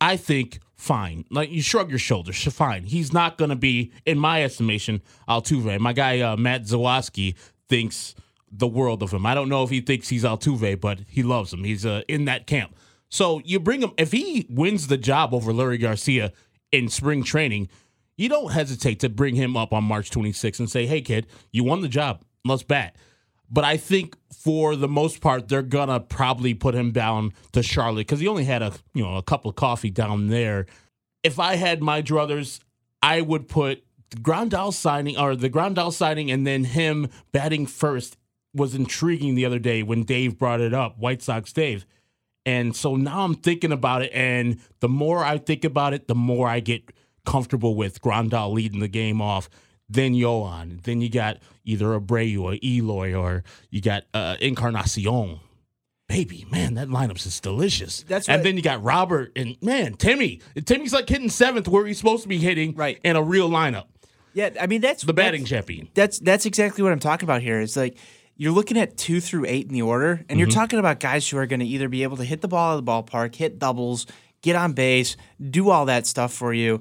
I 0.00 0.16
think, 0.16 0.60
fine. 0.76 1.24
Like 1.30 1.50
you 1.50 1.60
shrug 1.60 1.90
your 1.90 1.98
shoulders, 1.98 2.36
sh- 2.36 2.48
fine. 2.48 2.84
He's 2.84 3.12
not 3.12 3.36
going 3.36 3.50
to 3.50 3.56
be, 3.56 3.90
in 4.06 4.18
my 4.18 4.44
estimation, 4.44 5.02
Altuve. 5.28 5.80
My 5.80 5.92
guy 5.92 6.20
uh, 6.20 6.36
Matt 6.36 6.62
Zawaski 6.64 7.34
thinks 7.68 8.14
the 8.50 8.66
world 8.66 9.02
of 9.02 9.12
him. 9.12 9.26
I 9.26 9.34
don't 9.34 9.48
know 9.48 9.62
if 9.62 9.70
he 9.70 9.80
thinks 9.80 10.08
he's 10.08 10.24
Altuve, 10.24 10.80
but 10.80 11.00
he 11.06 11.22
loves 11.22 11.52
him. 11.52 11.64
He's 11.64 11.84
uh, 11.84 12.02
in 12.08 12.24
that 12.26 12.46
camp. 12.46 12.74
So 13.08 13.40
you 13.44 13.58
bring 13.58 13.82
him 13.82 13.92
if 13.96 14.12
he 14.12 14.46
wins 14.50 14.88
the 14.88 14.98
job 14.98 15.32
over 15.32 15.52
Leury 15.52 15.80
Garcia 15.80 16.32
in 16.72 16.88
spring 16.88 17.22
training. 17.22 17.68
You 18.16 18.28
don't 18.28 18.52
hesitate 18.52 19.00
to 19.00 19.08
bring 19.08 19.36
him 19.36 19.56
up 19.56 19.72
on 19.72 19.84
March 19.84 20.10
26th 20.10 20.58
and 20.58 20.70
say, 20.70 20.86
"Hey, 20.86 21.00
kid, 21.00 21.26
you 21.52 21.64
won 21.64 21.80
the 21.80 21.88
job. 21.88 22.22
Let's 22.44 22.62
bat." 22.62 22.96
But 23.50 23.64
I 23.64 23.76
think 23.76 24.16
for 24.32 24.76
the 24.76 24.88
most 24.88 25.20
part, 25.20 25.48
they're 25.48 25.62
gonna 25.62 26.00
probably 26.00 26.52
put 26.52 26.74
him 26.74 26.90
down 26.90 27.32
to 27.52 27.62
Charlotte 27.62 28.06
because 28.06 28.20
he 28.20 28.28
only 28.28 28.44
had 28.44 28.62
a 28.62 28.72
you 28.92 29.02
know 29.02 29.16
a 29.16 29.22
cup 29.22 29.46
of 29.46 29.54
coffee 29.54 29.90
down 29.90 30.28
there. 30.28 30.66
If 31.22 31.38
I 31.38 31.56
had 31.56 31.82
my 31.82 32.02
druthers, 32.02 32.60
I 33.02 33.20
would 33.22 33.48
put 33.48 33.84
Grandal 34.16 34.72
signing 34.72 35.18
or 35.18 35.36
the 35.36 35.50
Grandal 35.50 35.92
signing 35.92 36.30
and 36.30 36.46
then 36.46 36.64
him 36.64 37.08
batting 37.32 37.66
first 37.66 38.17
was 38.54 38.74
intriguing 38.74 39.34
the 39.34 39.44
other 39.44 39.58
day 39.58 39.82
when 39.82 40.02
Dave 40.04 40.38
brought 40.38 40.60
it 40.60 40.72
up, 40.74 40.98
White 40.98 41.22
Sox 41.22 41.52
Dave. 41.52 41.86
And 42.46 42.74
so 42.74 42.96
now 42.96 43.20
I'm 43.24 43.34
thinking 43.34 43.72
about 43.72 44.02
it, 44.02 44.10
and 44.14 44.58
the 44.80 44.88
more 44.88 45.22
I 45.22 45.36
think 45.38 45.64
about 45.64 45.92
it, 45.92 46.08
the 46.08 46.14
more 46.14 46.48
I 46.48 46.60
get 46.60 46.82
comfortable 47.26 47.74
with 47.74 48.00
Grandal 48.00 48.52
leading 48.52 48.80
the 48.80 48.88
game 48.88 49.20
off. 49.20 49.50
Then 49.90 50.12
Yoan. 50.14 50.82
Then 50.82 51.00
you 51.00 51.10
got 51.10 51.38
either 51.64 51.98
Abreu 51.98 52.40
or 52.42 52.56
Eloy, 52.62 53.14
or 53.14 53.42
you 53.70 53.80
got 53.82 54.04
uh, 54.14 54.36
Encarnacion. 54.40 55.40
Baby, 56.08 56.46
man, 56.50 56.74
that 56.74 56.88
lineup's 56.88 57.24
just 57.24 57.42
delicious. 57.42 58.02
That's 58.08 58.28
and 58.30 58.42
then 58.42 58.56
you 58.56 58.62
got 58.62 58.82
Robert 58.82 59.30
and 59.36 59.56
man, 59.62 59.92
Timmy. 59.94 60.40
Timmy's 60.64 60.94
like 60.94 61.06
hitting 61.08 61.28
seventh 61.28 61.68
where 61.68 61.84
he's 61.86 61.98
supposed 61.98 62.22
to 62.22 62.28
be 62.30 62.38
hitting 62.38 62.74
Right. 62.74 62.98
in 63.04 63.14
a 63.16 63.22
real 63.22 63.50
lineup. 63.50 63.84
Yeah, 64.32 64.50
I 64.58 64.66
mean 64.66 64.80
that's 64.80 65.02
The 65.02 65.12
batting 65.12 65.42
that's- 65.42 65.50
champion. 65.50 65.88
That's 65.94 66.18
that's 66.18 66.46
exactly 66.46 66.82
what 66.82 66.92
I'm 66.92 66.98
talking 66.98 67.26
about 67.26 67.42
here. 67.42 67.60
It's 67.60 67.76
like 67.76 67.98
you're 68.38 68.52
looking 68.52 68.78
at 68.78 68.96
two 68.96 69.20
through 69.20 69.44
eight 69.46 69.66
in 69.66 69.74
the 69.74 69.82
order, 69.82 70.24
and 70.28 70.38
you're 70.38 70.48
mm-hmm. 70.48 70.58
talking 70.58 70.78
about 70.78 71.00
guys 71.00 71.28
who 71.28 71.36
are 71.36 71.46
going 71.46 71.60
to 71.60 71.66
either 71.66 71.88
be 71.88 72.04
able 72.04 72.16
to 72.16 72.24
hit 72.24 72.40
the 72.40 72.48
ball 72.48 72.72
out 72.72 72.78
of 72.78 72.86
the 72.86 72.90
ballpark, 72.90 73.34
hit 73.34 73.58
doubles, 73.58 74.06
get 74.42 74.56
on 74.56 74.72
base, 74.72 75.16
do 75.50 75.68
all 75.70 75.86
that 75.86 76.06
stuff 76.06 76.32
for 76.32 76.54
you. 76.54 76.80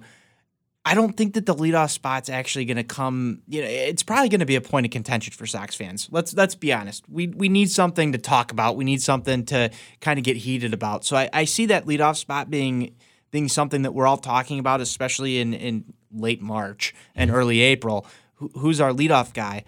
I 0.86 0.94
don't 0.94 1.18
think 1.18 1.34
that 1.34 1.46
the 1.46 1.56
leadoff 1.56 1.90
spot's 1.90 2.30
actually 2.30 2.64
going 2.64 2.78
to 2.78 2.84
come. 2.84 3.42
You 3.48 3.62
know, 3.64 3.68
it's 3.68 4.04
probably 4.04 4.30
going 4.30 4.40
to 4.40 4.46
be 4.46 4.56
a 4.56 4.62
point 4.62 4.86
of 4.86 4.92
contention 4.92 5.34
for 5.34 5.46
Sox 5.46 5.76
fans. 5.76 6.08
Let's 6.12 6.34
let's 6.34 6.56
be 6.56 6.72
honest. 6.72 7.04
We 7.10 7.28
we 7.28 7.50
need 7.50 7.70
something 7.70 8.14
to 8.14 8.18
talk 8.18 8.54
about. 8.54 8.78
We 8.78 8.86
need 8.86 9.02
something 9.02 9.44
to 9.48 9.70
kind 10.00 10.18
of 10.18 10.24
get 10.24 10.38
heated 10.38 10.74
about. 10.74 11.04
So 11.04 11.18
I, 11.18 11.30
I 11.34 11.44
see 11.44 11.66
that 11.66 11.88
leadoff 11.88 12.16
spot 12.16 12.50
being 12.50 12.96
being 13.32 13.50
something 13.50 13.82
that 13.82 13.94
we're 13.94 14.08
all 14.08 14.18
talking 14.18 14.60
about, 14.60 14.80
especially 14.80 15.40
in 15.40 15.54
in 15.54 15.94
late 16.14 16.42
March 16.42 16.96
and 17.16 17.32
early 17.32 17.60
April. 17.60 18.06
Who, 18.36 18.52
who's 18.60 18.80
our 18.80 18.92
leadoff 18.92 19.34
guy? 19.34 19.66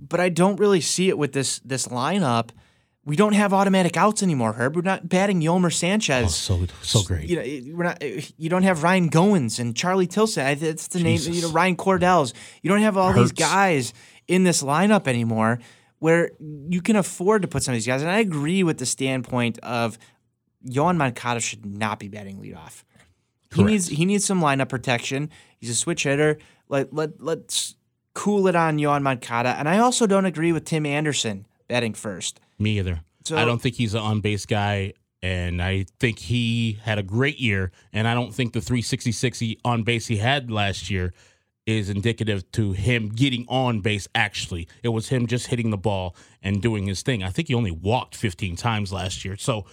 But 0.00 0.20
I 0.20 0.28
don't 0.28 0.58
really 0.58 0.80
see 0.80 1.08
it 1.08 1.18
with 1.18 1.32
this 1.32 1.60
this 1.60 1.86
lineup. 1.88 2.50
We 3.04 3.16
don't 3.16 3.32
have 3.32 3.52
automatic 3.54 3.96
outs 3.96 4.22
anymore, 4.22 4.52
Herb. 4.52 4.76
We're 4.76 4.82
not 4.82 5.08
batting 5.08 5.40
Yolmer 5.40 5.72
Sanchez 5.72 6.24
Oh, 6.26 6.28
So 6.28 6.66
so 6.82 7.02
great. 7.02 7.28
you 7.28 7.36
know, 7.36 7.76
we're 7.76 7.84
not. 7.84 8.02
You 8.38 8.48
don't 8.50 8.62
have 8.62 8.82
Ryan 8.82 9.08
Goins 9.10 9.58
and 9.58 9.74
Charlie 9.76 10.06
Tilson. 10.06 10.44
I- 10.46 10.54
That's 10.54 10.88
the 10.88 11.00
name. 11.02 11.18
You 11.24 11.42
know, 11.42 11.50
Ryan 11.50 11.76
Cordell's. 11.76 12.34
You 12.62 12.70
don't 12.70 12.82
have 12.82 12.96
all 12.96 13.12
these 13.12 13.32
guys 13.32 13.92
in 14.28 14.44
this 14.44 14.62
lineup 14.62 15.08
anymore, 15.08 15.60
where 15.98 16.30
you 16.68 16.82
can 16.82 16.96
afford 16.96 17.42
to 17.42 17.48
put 17.48 17.62
some 17.62 17.72
of 17.72 17.76
these 17.76 17.86
guys. 17.86 18.02
And 18.02 18.10
I 18.10 18.18
agree 18.20 18.62
with 18.62 18.78
the 18.78 18.86
standpoint 18.86 19.58
of 19.60 19.98
Yoan 20.68 20.96
Moncada 20.98 21.40
should 21.40 21.64
not 21.64 21.98
be 21.98 22.08
batting 22.08 22.36
leadoff. 22.38 22.84
He 23.54 23.64
needs 23.64 23.88
he 23.88 24.04
needs 24.04 24.24
some 24.26 24.40
lineup 24.40 24.68
protection. 24.68 25.30
He's 25.58 25.70
a 25.70 25.74
switch 25.74 26.04
hitter. 26.04 26.38
Let 26.68 26.92
let 26.92 27.20
let's 27.20 27.74
cool 28.14 28.46
it 28.48 28.56
on 28.56 28.78
Yoan 28.78 29.02
Moncada. 29.02 29.50
And 29.50 29.68
I 29.68 29.78
also 29.78 30.06
don't 30.06 30.24
agree 30.24 30.52
with 30.52 30.64
Tim 30.64 30.84
Anderson 30.86 31.46
batting 31.68 31.94
first. 31.94 32.40
Me 32.58 32.78
either. 32.78 33.00
So- 33.24 33.36
I 33.36 33.44
don't 33.44 33.60
think 33.60 33.76
he's 33.76 33.94
an 33.94 34.00
on 34.00 34.20
base 34.20 34.46
guy, 34.46 34.94
and 35.22 35.62
I 35.62 35.86
think 35.98 36.18
he 36.18 36.78
had 36.82 36.98
a 36.98 37.02
great 37.02 37.38
year. 37.38 37.70
And 37.92 38.08
I 38.08 38.14
don't 38.14 38.34
think 38.34 38.52
the 38.52 38.60
366 38.60 39.42
on 39.64 39.82
base 39.82 40.06
he 40.06 40.16
had 40.16 40.50
last 40.50 40.90
year 40.90 41.12
is 41.66 41.88
indicative 41.90 42.50
to 42.52 42.72
him 42.72 43.10
getting 43.10 43.44
on 43.48 43.80
base. 43.80 44.08
Actually, 44.14 44.66
it 44.82 44.88
was 44.88 45.10
him 45.10 45.26
just 45.26 45.48
hitting 45.48 45.70
the 45.70 45.76
ball 45.76 46.16
and 46.42 46.60
doing 46.62 46.86
his 46.86 47.02
thing. 47.02 47.22
I 47.22 47.28
think 47.30 47.48
he 47.48 47.54
only 47.54 47.70
walked 47.70 48.16
15 48.16 48.56
times 48.56 48.92
last 48.92 49.24
year. 49.24 49.36
So 49.36 49.66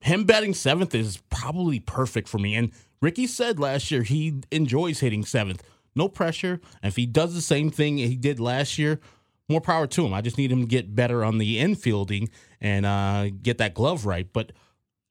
him 0.00 0.24
batting 0.24 0.54
seventh 0.54 0.94
is 0.94 1.18
probably 1.30 1.78
perfect 1.80 2.28
for 2.28 2.38
me. 2.38 2.54
And 2.56 2.72
Ricky 3.00 3.26
said 3.26 3.60
last 3.60 3.90
year 3.90 4.02
he 4.02 4.40
enjoys 4.50 5.00
hitting 5.00 5.24
seventh. 5.24 5.62
No 5.96 6.08
pressure. 6.08 6.60
And 6.82 6.90
if 6.90 6.96
he 6.96 7.06
does 7.06 7.34
the 7.34 7.42
same 7.42 7.70
thing 7.70 7.98
he 7.98 8.16
did 8.16 8.40
last 8.40 8.78
year, 8.78 9.00
more 9.48 9.60
power 9.60 9.86
to 9.86 10.06
him. 10.06 10.14
I 10.14 10.20
just 10.20 10.38
need 10.38 10.50
him 10.50 10.60
to 10.60 10.66
get 10.66 10.94
better 10.94 11.24
on 11.24 11.38
the 11.38 11.58
infielding 11.58 12.30
and 12.60 12.86
uh, 12.86 13.28
get 13.42 13.58
that 13.58 13.74
glove 13.74 14.06
right. 14.06 14.26
But 14.32 14.52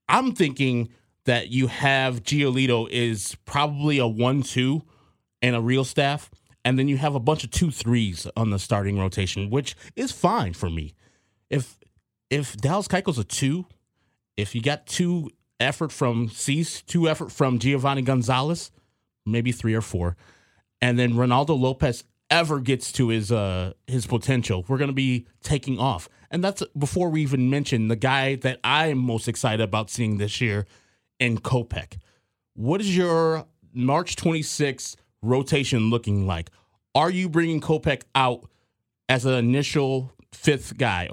I'm 0.09 0.33
thinking 0.33 0.89
that 1.25 1.49
you 1.49 1.67
have 1.67 2.23
Giolito 2.23 2.89
is 2.89 3.35
probably 3.45 3.97
a 3.97 4.07
one-two 4.07 4.81
and 5.41 5.55
a 5.55 5.61
real 5.61 5.83
staff, 5.83 6.31
and 6.65 6.79
then 6.79 6.87
you 6.87 6.97
have 6.97 7.15
a 7.15 7.19
bunch 7.19 7.43
of 7.43 7.51
two 7.51 7.71
threes 7.71 8.27
on 8.35 8.49
the 8.49 8.59
starting 8.59 8.97
rotation, 8.97 9.49
which 9.49 9.75
is 9.95 10.11
fine 10.11 10.53
for 10.53 10.69
me. 10.69 10.93
If 11.49 11.79
if 12.29 12.57
Dallas 12.57 12.87
Keuchel's 12.87 13.19
a 13.19 13.23
two, 13.23 13.65
if 14.37 14.55
you 14.55 14.61
got 14.61 14.87
two 14.87 15.29
effort 15.59 15.91
from 15.91 16.29
Cease, 16.29 16.81
two 16.81 17.07
effort 17.07 17.31
from 17.31 17.59
Giovanni 17.59 18.01
Gonzalez, 18.01 18.71
maybe 19.25 19.51
three 19.51 19.75
or 19.75 19.81
four, 19.81 20.15
and 20.83 20.99
then 20.99 21.13
Ronaldo 21.13 21.57
Lopez 21.57 22.03
ever 22.29 22.59
gets 22.59 22.91
to 22.91 23.07
his 23.07 23.31
uh 23.31 23.71
his 23.87 24.05
potential, 24.05 24.65
we're 24.67 24.77
gonna 24.77 24.91
be 24.91 25.25
taking 25.41 25.79
off. 25.79 26.09
And 26.29 26.43
that's 26.43 26.61
before 26.77 27.09
we 27.09 27.21
even 27.21 27.49
mention 27.49 27.87
the 27.87 27.95
guy 27.95 28.35
that 28.35 28.59
I'm 28.65 28.97
most 28.97 29.29
excited 29.29 29.61
about 29.61 29.89
seeing 29.89 30.17
this 30.17 30.41
year 30.41 30.65
in 31.19 31.37
Kopech. 31.37 31.97
What 32.53 32.81
is 32.81 32.97
your 32.97 33.45
March 33.73 34.17
26th 34.17 34.97
rotation 35.21 35.89
looking 35.89 36.27
like? 36.27 36.49
Are 36.93 37.09
you 37.09 37.29
bringing 37.29 37.61
Kopech 37.61 38.01
out 38.13 38.49
as 39.07 39.25
an 39.25 39.35
initial 39.35 40.11
fifth 40.33 40.77
guy? 40.77 41.09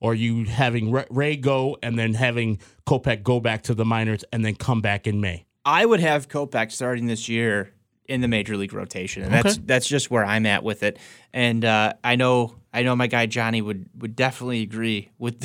Or 0.00 0.12
are 0.12 0.14
you 0.14 0.44
having 0.44 0.92
Ray- 0.92 1.06
Ray 1.10 1.36
go 1.36 1.76
and 1.82 1.98
then 1.98 2.14
having 2.14 2.60
Kopech 2.86 3.24
go 3.24 3.40
back 3.40 3.62
to 3.64 3.74
the 3.74 3.84
minors 3.84 4.22
and 4.32 4.44
then 4.44 4.54
come 4.54 4.80
back 4.80 5.08
in 5.08 5.20
May? 5.20 5.44
I 5.64 5.86
would 5.86 6.00
have 6.00 6.28
Kopech 6.28 6.70
starting 6.70 7.06
this 7.06 7.28
year 7.28 7.72
in 8.08 8.20
the 8.22 8.28
major 8.28 8.56
league 8.56 8.72
rotation, 8.72 9.22
and 9.22 9.32
that's 9.32 9.54
Okay. 9.56 9.62
that's 9.66 9.86
just 9.86 10.10
where 10.10 10.24
I'm 10.24 10.46
at 10.46 10.64
with 10.64 10.82
it. 10.82 10.98
And 11.32 11.64
uh, 11.64 11.92
I 12.02 12.16
know 12.16 12.54
I 12.72 12.82
know 12.82 12.96
my 12.96 13.06
guy 13.06 13.26
Johnny 13.26 13.60
would 13.62 13.86
would 13.98 14.16
definitely 14.16 14.62
agree 14.62 15.10
with 15.18 15.44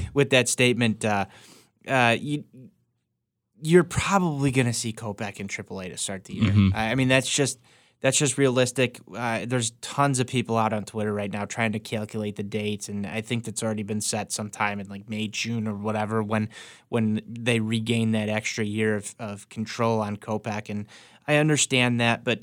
with 0.14 0.30
that 0.30 0.48
statement. 0.48 1.04
Uh, 1.04 1.26
uh, 1.86 2.16
you 2.18 2.44
you're 3.60 3.84
probably 3.84 4.50
going 4.52 4.66
to 4.66 4.72
see 4.72 4.92
Kopech 4.92 5.40
in 5.40 5.48
AAA 5.48 5.90
to 5.90 5.96
start 5.96 6.24
the 6.24 6.34
year. 6.34 6.54
I 6.74 6.92
I 6.92 6.94
mean, 6.94 7.08
that's 7.08 7.28
just 7.28 7.58
that's 8.00 8.16
just 8.18 8.38
realistic. 8.38 9.00
Uh, 9.14 9.44
there's 9.46 9.70
tons 9.80 10.20
of 10.20 10.26
people 10.26 10.56
out 10.56 10.72
on 10.72 10.84
Twitter 10.84 11.12
right 11.12 11.32
now 11.32 11.44
trying 11.44 11.72
to 11.72 11.80
calculate 11.80 12.36
the 12.36 12.42
dates, 12.42 12.88
and 12.88 13.06
I 13.06 13.20
think 13.20 13.44
that's 13.44 13.62
already 13.62 13.82
been 13.82 14.00
set 14.00 14.30
sometime 14.32 14.78
in 14.80 14.88
like 14.88 15.08
May, 15.08 15.28
June, 15.28 15.66
or 15.66 15.74
whatever 15.74 16.22
when 16.22 16.48
when 16.88 17.20
they 17.26 17.60
regain 17.60 18.12
that 18.12 18.28
extra 18.28 18.64
year 18.64 18.96
of, 18.96 19.14
of 19.18 19.48
control 19.48 20.00
on 20.00 20.16
Kopech. 20.16 20.68
And 20.70 20.86
I 21.26 21.36
understand 21.36 22.00
that, 22.00 22.22
but 22.24 22.40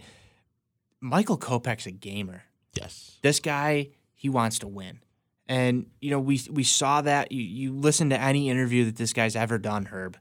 Michael 1.00 1.38
Kopech's 1.38 1.86
a 1.86 1.92
gamer 1.92 2.44
Yes. 2.76 3.20
this 3.22 3.40
guy 3.40 3.90
he 4.14 4.28
wants 4.28 4.60
to 4.60 4.68
win 4.68 5.00
and 5.48 5.86
you 6.02 6.10
know 6.10 6.20
we 6.20 6.42
we 6.52 6.64
saw 6.64 7.02
that 7.02 7.32
you, 7.32 7.42
you 7.42 7.74
listen 7.74 8.10
to 8.10 8.20
any 8.20 8.50
interview 8.50 8.86
that 8.86 8.98
this 8.98 9.14
guy's 9.14 9.36
ever 9.36 9.58
done 9.58 9.86
herb 9.86 10.18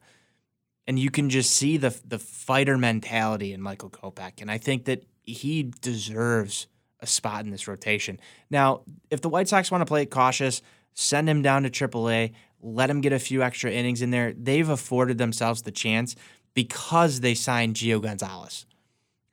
and 0.86 0.98
you 0.98 1.10
can 1.10 1.30
just 1.30 1.50
see 1.50 1.76
the 1.78 1.98
the 2.06 2.18
fighter 2.18 2.76
mentality 2.78 3.52
in 3.52 3.60
Michael 3.60 3.90
Kopech 3.90 4.40
and 4.40 4.50
I 4.50 4.58
think 4.58 4.84
that 4.84 5.04
he 5.24 5.72
deserves 5.80 6.66
a 7.00 7.06
spot 7.06 7.44
in 7.44 7.50
this 7.50 7.68
rotation 7.68 8.18
now 8.50 8.82
if 9.10 9.20
the 9.20 9.28
White 9.28 9.48
Sox 9.48 9.70
want 9.70 9.82
to 9.82 9.86
play 9.86 10.02
it 10.02 10.10
cautious 10.10 10.62
send 10.94 11.28
him 11.28 11.42
down 11.42 11.64
to 11.64 11.70
AAA 11.70 12.32
let 12.62 12.88
him 12.88 13.00
get 13.00 13.12
a 13.12 13.18
few 13.18 13.42
extra 13.42 13.70
innings 13.70 14.00
in 14.00 14.10
there 14.10 14.32
they've 14.32 14.68
afforded 14.68 15.18
themselves 15.18 15.62
the 15.62 15.72
chance 15.72 16.14
because 16.54 17.20
they 17.20 17.34
signed 17.34 17.74
Gio 17.74 18.00
Gonzalez 18.00 18.66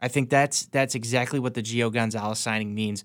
I 0.02 0.08
think 0.08 0.30
that's 0.30 0.66
that's 0.66 0.96
exactly 0.96 1.40
what 1.40 1.54
the 1.54 1.62
Gio 1.62 1.94
Gonzalez 1.94 2.40
signing 2.40 2.74
means. 2.74 3.04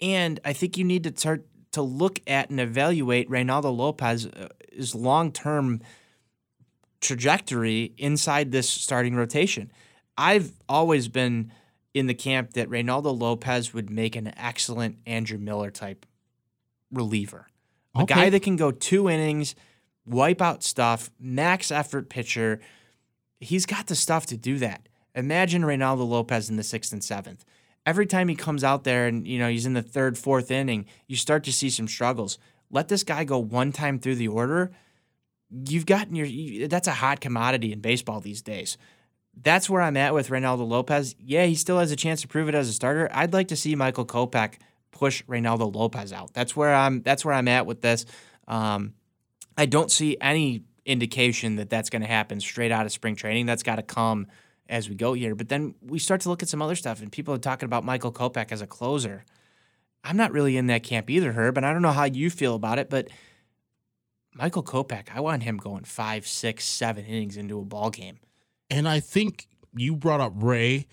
And 0.00 0.40
I 0.44 0.52
think 0.52 0.76
you 0.76 0.84
need 0.84 1.04
to 1.04 1.16
start 1.16 1.46
to 1.72 1.82
look 1.82 2.20
at 2.26 2.50
and 2.50 2.60
evaluate 2.60 3.30
Reynaldo 3.30 3.74
Lopez's 3.74 4.26
uh, 4.26 4.98
long 4.98 5.30
term 5.30 5.80
trajectory 7.00 7.92
inside 7.96 8.50
this 8.50 8.68
starting 8.68 9.14
rotation. 9.14 9.70
I've 10.18 10.52
always 10.68 11.08
been 11.08 11.52
in 11.94 12.06
the 12.06 12.14
camp 12.14 12.54
that 12.54 12.68
Reynaldo 12.70 13.18
Lopez 13.18 13.74
would 13.74 13.90
make 13.90 14.16
an 14.16 14.32
excellent 14.36 14.96
Andrew 15.06 15.38
Miller 15.38 15.70
type 15.70 16.06
reliever, 16.90 17.48
a 17.94 18.02
Okay. 18.02 18.14
guy 18.14 18.30
that 18.30 18.42
can 18.42 18.56
go 18.56 18.70
two 18.70 19.08
innings, 19.08 19.54
wipe 20.06 20.40
out 20.40 20.62
stuff, 20.62 21.10
max 21.20 21.70
effort 21.70 22.08
pitcher. 22.08 22.60
He's 23.40 23.66
got 23.66 23.86
the 23.86 23.94
stuff 23.94 24.26
to 24.26 24.36
do 24.36 24.58
that. 24.58 24.88
Imagine 25.14 25.62
Reynaldo 25.62 26.08
Lopez 26.08 26.48
in 26.48 26.56
the 26.56 26.62
sixth 26.62 26.92
and 26.92 27.04
seventh. 27.04 27.44
Every 27.84 28.06
time 28.06 28.28
he 28.28 28.34
comes 28.36 28.62
out 28.64 28.84
there 28.84 29.06
and 29.06 29.26
you 29.26 29.38
know 29.38 29.48
he's 29.48 29.66
in 29.66 29.74
the 29.74 29.82
third, 29.82 30.16
fourth 30.16 30.50
inning, 30.50 30.86
you 31.08 31.16
start 31.16 31.44
to 31.44 31.52
see 31.52 31.68
some 31.68 31.88
struggles. 31.88 32.38
Let 32.70 32.88
this 32.88 33.02
guy 33.04 33.24
go 33.24 33.38
one 33.38 33.72
time 33.72 33.98
through 33.98 34.14
the 34.14 34.28
order. 34.28 34.70
You've 35.50 35.84
gotten 35.84 36.14
your 36.14 36.68
that's 36.68 36.88
a 36.88 36.92
hot 36.92 37.20
commodity 37.20 37.72
in 37.72 37.80
baseball 37.80 38.20
these 38.20 38.40
days. 38.40 38.78
That's 39.40 39.68
where 39.68 39.80
I'm 39.80 39.96
at 39.96 40.14
with 40.14 40.28
Reynaldo 40.28 40.66
Lopez. 40.66 41.14
Yeah, 41.18 41.46
he 41.46 41.54
still 41.54 41.78
has 41.78 41.90
a 41.90 41.96
chance 41.96 42.20
to 42.22 42.28
prove 42.28 42.48
it 42.48 42.54
as 42.54 42.68
a 42.68 42.72
starter. 42.72 43.08
I'd 43.12 43.32
like 43.32 43.48
to 43.48 43.56
see 43.56 43.74
Michael 43.74 44.04
Kopech 44.04 44.54
push 44.90 45.22
Reynaldo 45.24 45.74
Lopez 45.74 46.12
out. 46.12 46.34
That's 46.34 46.54
where 46.54 46.74
I'm. 46.74 47.02
That's 47.02 47.24
where 47.24 47.34
I'm 47.34 47.48
at 47.48 47.66
with 47.66 47.80
this. 47.80 48.04
Um, 48.46 48.94
I 49.56 49.66
don't 49.66 49.90
see 49.90 50.16
any 50.20 50.64
indication 50.84 51.56
that 51.56 51.70
that's 51.70 51.90
going 51.90 52.02
to 52.02 52.08
happen 52.08 52.40
straight 52.40 52.72
out 52.72 52.86
of 52.86 52.92
spring 52.92 53.16
training. 53.16 53.46
That's 53.46 53.62
got 53.62 53.76
to 53.76 53.82
come 53.82 54.26
as 54.68 54.88
we 54.88 54.94
go 54.94 55.12
here. 55.12 55.34
But 55.34 55.48
then 55.48 55.74
we 55.82 55.98
start 55.98 56.20
to 56.22 56.28
look 56.28 56.42
at 56.42 56.48
some 56.48 56.62
other 56.62 56.76
stuff, 56.76 57.00
and 57.00 57.10
people 57.10 57.34
are 57.34 57.38
talking 57.38 57.66
about 57.66 57.84
Michael 57.84 58.12
Kopech 58.12 58.52
as 58.52 58.62
a 58.62 58.66
closer. 58.66 59.24
I'm 60.04 60.16
not 60.16 60.32
really 60.32 60.56
in 60.56 60.66
that 60.66 60.82
camp 60.82 61.08
either, 61.10 61.32
Herb, 61.32 61.56
and 61.56 61.64
I 61.64 61.72
don't 61.72 61.82
know 61.82 61.92
how 61.92 62.04
you 62.04 62.28
feel 62.28 62.54
about 62.54 62.78
it, 62.78 62.90
but 62.90 63.08
Michael 64.34 64.64
Kopech, 64.64 65.08
I 65.14 65.20
want 65.20 65.42
him 65.42 65.58
going 65.58 65.84
five, 65.84 66.26
six, 66.26 66.64
seven 66.64 67.04
innings 67.04 67.36
into 67.36 67.58
a 67.60 67.64
ball 67.64 67.90
game. 67.90 68.18
And 68.72 68.88
I 68.88 69.00
think 69.00 69.48
you 69.76 69.94
brought 69.94 70.22
up 70.22 70.32
Ray. 70.34 70.86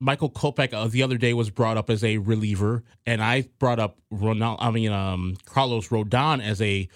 Michael 0.00 0.28
Kopech 0.28 0.74
uh, 0.74 0.88
the 0.88 1.04
other 1.04 1.16
day 1.16 1.32
was 1.34 1.50
brought 1.50 1.76
up 1.76 1.88
as 1.88 2.02
a 2.02 2.18
reliever, 2.18 2.82
and 3.06 3.22
I 3.22 3.48
brought 3.60 3.78
up 3.78 3.96
Ronald. 4.10 4.58
I 4.60 4.72
mean, 4.72 4.90
um, 4.90 5.36
Carlos 5.46 5.88
Rodon 5.88 6.42
as 6.42 6.60
a 6.60 6.88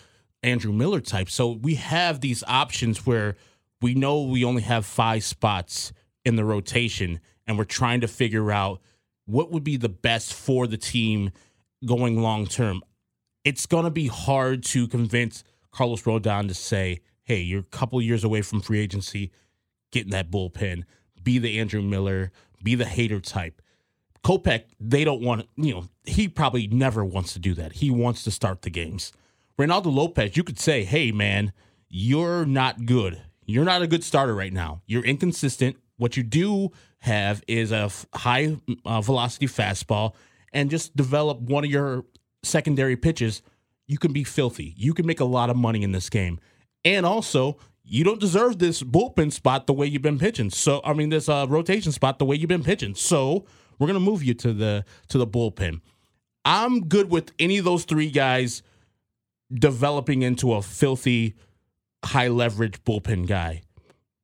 Andrew 0.42 0.72
Miller 0.72 1.00
type. 1.00 1.30
So 1.30 1.52
we 1.52 1.76
have 1.76 2.20
these 2.20 2.42
options 2.48 3.06
where 3.06 3.36
we 3.80 3.94
know 3.94 4.22
we 4.24 4.44
only 4.44 4.62
have 4.62 4.84
five 4.84 5.22
spots 5.22 5.92
in 6.24 6.34
the 6.34 6.44
rotation, 6.44 7.20
and 7.46 7.56
we're 7.56 7.64
trying 7.64 8.00
to 8.00 8.08
figure 8.08 8.50
out 8.50 8.82
what 9.26 9.52
would 9.52 9.64
be 9.64 9.76
the 9.76 9.88
best 9.88 10.34
for 10.34 10.66
the 10.66 10.76
team 10.76 11.30
going 11.86 12.20
long 12.20 12.46
term. 12.46 12.82
It's 13.44 13.64
going 13.64 13.84
to 13.84 13.90
be 13.90 14.08
hard 14.08 14.64
to 14.64 14.88
convince 14.88 15.44
Carlos 15.70 16.02
Rodon 16.02 16.48
to 16.48 16.54
say, 16.54 16.98
"Hey, 17.22 17.40
you're 17.42 17.60
a 17.60 17.62
couple 17.62 18.02
years 18.02 18.24
away 18.24 18.42
from 18.42 18.60
free 18.60 18.80
agency." 18.80 19.30
Get 19.90 20.04
in 20.04 20.10
that 20.10 20.30
bullpen, 20.30 20.84
be 21.22 21.38
the 21.38 21.58
Andrew 21.58 21.82
Miller, 21.82 22.32
be 22.62 22.74
the 22.74 22.84
hater 22.84 23.20
type. 23.20 23.60
Kopech, 24.22 24.64
they 24.78 25.04
don't 25.04 25.22
want, 25.22 25.48
you 25.56 25.74
know, 25.74 25.88
he 26.04 26.28
probably 26.28 26.66
never 26.66 27.04
wants 27.04 27.32
to 27.32 27.38
do 27.38 27.54
that. 27.54 27.74
He 27.74 27.90
wants 27.90 28.22
to 28.24 28.30
start 28.30 28.62
the 28.62 28.70
games. 28.70 29.12
Ronaldo 29.58 29.92
Lopez, 29.92 30.36
you 30.36 30.44
could 30.44 30.58
say, 30.58 30.84
hey, 30.84 31.10
man, 31.12 31.52
you're 31.88 32.44
not 32.44 32.86
good. 32.86 33.22
You're 33.46 33.64
not 33.64 33.82
a 33.82 33.86
good 33.86 34.04
starter 34.04 34.34
right 34.34 34.52
now. 34.52 34.82
You're 34.86 35.04
inconsistent. 35.04 35.76
What 35.96 36.16
you 36.16 36.22
do 36.22 36.70
have 37.00 37.42
is 37.48 37.72
a 37.72 37.84
f- 37.84 38.06
high 38.14 38.56
uh, 38.84 39.00
velocity 39.00 39.46
fastball 39.46 40.14
and 40.52 40.70
just 40.70 40.96
develop 40.96 41.40
one 41.40 41.64
of 41.64 41.70
your 41.70 42.04
secondary 42.42 42.96
pitches. 42.96 43.42
You 43.86 43.98
can 43.98 44.12
be 44.12 44.24
filthy. 44.24 44.74
You 44.76 44.94
can 44.94 45.06
make 45.06 45.20
a 45.20 45.24
lot 45.24 45.50
of 45.50 45.56
money 45.56 45.82
in 45.82 45.92
this 45.92 46.08
game. 46.08 46.38
And 46.84 47.04
also, 47.04 47.58
you 47.90 48.04
don't 48.04 48.20
deserve 48.20 48.60
this 48.60 48.84
bullpen 48.84 49.32
spot 49.32 49.66
the 49.66 49.72
way 49.72 49.84
you've 49.84 50.00
been 50.00 50.18
pitching. 50.18 50.48
So 50.48 50.80
I 50.84 50.92
mean 50.92 51.10
this 51.10 51.28
uh, 51.28 51.46
rotation 51.48 51.90
spot 51.90 52.18
the 52.18 52.24
way 52.24 52.36
you've 52.36 52.48
been 52.48 52.62
pitching. 52.62 52.94
So 52.94 53.44
we're 53.78 53.88
gonna 53.88 53.98
move 53.98 54.22
you 54.22 54.32
to 54.34 54.52
the 54.52 54.84
to 55.08 55.18
the 55.18 55.26
bullpen. 55.26 55.80
I'm 56.44 56.86
good 56.86 57.10
with 57.10 57.32
any 57.38 57.58
of 57.58 57.64
those 57.64 57.84
three 57.84 58.10
guys 58.10 58.62
developing 59.52 60.22
into 60.22 60.52
a 60.54 60.62
filthy, 60.62 61.34
high 62.04 62.28
leverage 62.28 62.82
bullpen 62.84 63.26
guy. 63.26 63.62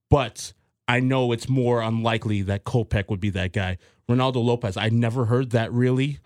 But 0.09 0.53
I 0.87 1.01
know 1.01 1.33
it's 1.33 1.49
more 1.49 1.83
unlikely 1.83 2.43
that 2.43 2.65
Kopech 2.65 3.11
would 3.11 3.21
be 3.21 3.31
that 3.31 3.53
guy. 3.53 3.79
Ronaldo 4.09 4.37
Lopez, 4.37 4.77
I 4.77 4.89
never 4.91 5.25
heard 5.25 5.51
that 5.51 5.73
really, 5.73 6.21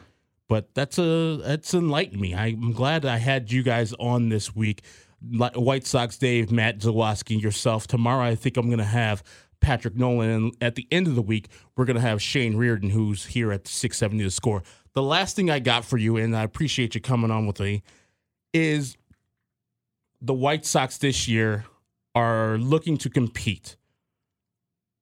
but 0.49 0.75
that's 0.75 0.99
a 0.99 1.39
that's 1.43 1.73
enlightened 1.73 2.21
me. 2.21 2.35
I'm 2.35 2.73
glad 2.73 3.07
I 3.07 3.17
had 3.17 3.51
you 3.51 3.63
guys 3.63 3.95
on 3.95 4.29
this 4.29 4.55
week. 4.55 4.83
White 5.23 5.87
Sox 5.87 6.17
Dave, 6.17 6.51
Matt 6.51 6.79
Zawaski, 6.79 7.41
yourself. 7.41 7.87
Tomorrow, 7.87 8.25
I 8.25 8.35
think 8.35 8.57
I'm 8.57 8.67
going 8.67 8.79
to 8.79 8.85
have 8.85 9.23
Patrick 9.61 9.97
Nolan. 9.97 10.31
And 10.31 10.57
at 10.61 10.75
the 10.75 10.87
end 10.91 11.07
of 11.07 11.15
the 11.15 11.23
week, 11.23 11.49
we're 11.77 11.85
going 11.85 11.97
to 11.97 12.03
have 12.03 12.23
Shane 12.23 12.57
Reardon, 12.57 12.91
who's 12.91 13.27
here 13.27 13.53
at 13.53 13.69
670 13.69 14.25
to 14.25 14.31
score. 14.31 14.63
The 14.95 15.03
last 15.03 15.37
thing 15.37 15.51
I 15.51 15.59
got 15.59 15.85
for 15.85 15.99
you, 15.99 16.17
and 16.17 16.37
I 16.37 16.43
appreciate 16.43 16.95
you 16.95 17.01
coming 17.01 17.31
on 17.31 17.47
with 17.47 17.61
me, 17.61 17.83
is 18.53 18.97
the 20.21 20.35
White 20.35 20.65
Sox 20.65 20.99
this 20.99 21.29
year 21.29 21.65
are 22.15 22.59
looking 22.59 22.97
to 22.99 23.11
compete. 23.11 23.77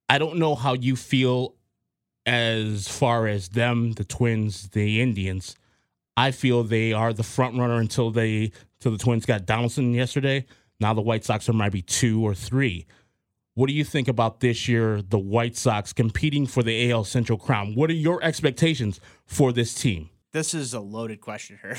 I 0.08 0.18
don't 0.18 0.38
know 0.38 0.54
how 0.54 0.74
you 0.74 0.96
feel 0.96 1.54
as 2.26 2.88
far 2.88 3.26
as 3.26 3.50
them, 3.50 3.92
the 3.92 4.04
Twins, 4.04 4.68
the 4.70 5.00
Indians. 5.00 5.56
I 6.18 6.32
feel 6.32 6.64
they 6.64 6.92
are 6.92 7.12
the 7.12 7.22
front 7.22 7.56
runner 7.56 7.76
until 7.76 8.10
they 8.10 8.50
until 8.80 8.90
the 8.90 8.98
Twins 8.98 9.24
got 9.24 9.46
Donaldson 9.46 9.94
yesterday. 9.94 10.46
Now 10.80 10.92
the 10.92 11.00
White 11.00 11.24
Sox 11.24 11.48
are 11.48 11.52
maybe 11.52 11.80
two 11.80 12.26
or 12.26 12.34
three. 12.34 12.86
What 13.54 13.68
do 13.68 13.72
you 13.72 13.84
think 13.84 14.08
about 14.08 14.40
this 14.40 14.66
year, 14.66 15.00
the 15.00 15.18
White 15.18 15.56
Sox 15.56 15.92
competing 15.92 16.44
for 16.44 16.64
the 16.64 16.90
AL 16.90 17.04
Central 17.04 17.38
crown? 17.38 17.76
What 17.76 17.88
are 17.88 17.94
your 17.94 18.20
expectations 18.22 19.00
for 19.26 19.52
this 19.52 19.74
team? 19.74 20.10
This 20.32 20.54
is 20.54 20.74
a 20.74 20.80
loaded 20.80 21.20
question, 21.20 21.60
here. 21.62 21.76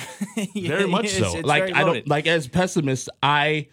Very 0.55 0.87
much 0.87 1.09
so. 1.09 1.41
like 1.43 1.75
I 1.75 1.83
don't 1.83 2.07
like 2.07 2.25
as 2.25 2.47
pessimist, 2.47 3.09
I 3.21 3.67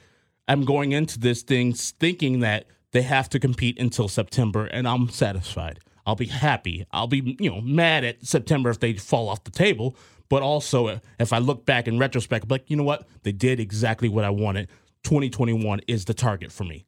am 0.49 0.65
going 0.65 0.91
into 0.91 1.21
this 1.21 1.43
thing 1.43 1.75
thinking 1.75 2.41
that 2.41 2.67
they 2.91 3.03
have 3.03 3.29
to 3.31 3.39
compete 3.39 3.79
until 3.79 4.09
September, 4.09 4.67
and 4.67 4.89
I'm 4.89 5.11
satisfied. 5.11 5.79
I'll 6.05 6.17
be 6.17 6.27
happy. 6.27 6.87
I'll 6.91 7.07
be 7.07 7.37
you 7.39 7.51
know 7.51 7.61
mad 7.61 8.03
at 8.03 8.27
September 8.27 8.71
if 8.71 8.81
they 8.81 8.95
fall 8.95 9.29
off 9.29 9.45
the 9.45 9.51
table, 9.53 9.97
but 10.29 10.43
also 10.43 11.01
if 11.19 11.33
I 11.33 11.39
look 11.39 11.67
back 11.67 11.89
in 11.89 11.99
retrospect, 11.99 12.51
like 12.51 12.71
you 12.71 12.77
know 12.77 12.85
what, 12.85 13.07
they 13.23 13.33
did 13.33 13.61
exactly 13.61 14.09
what 14.09 14.25
I 14.25 14.31
wanted. 14.31 14.69
2021 15.05 15.81
is 15.87 16.05
the 16.05 16.15
target 16.15 16.51
for 16.51 16.65
me. 16.65 16.85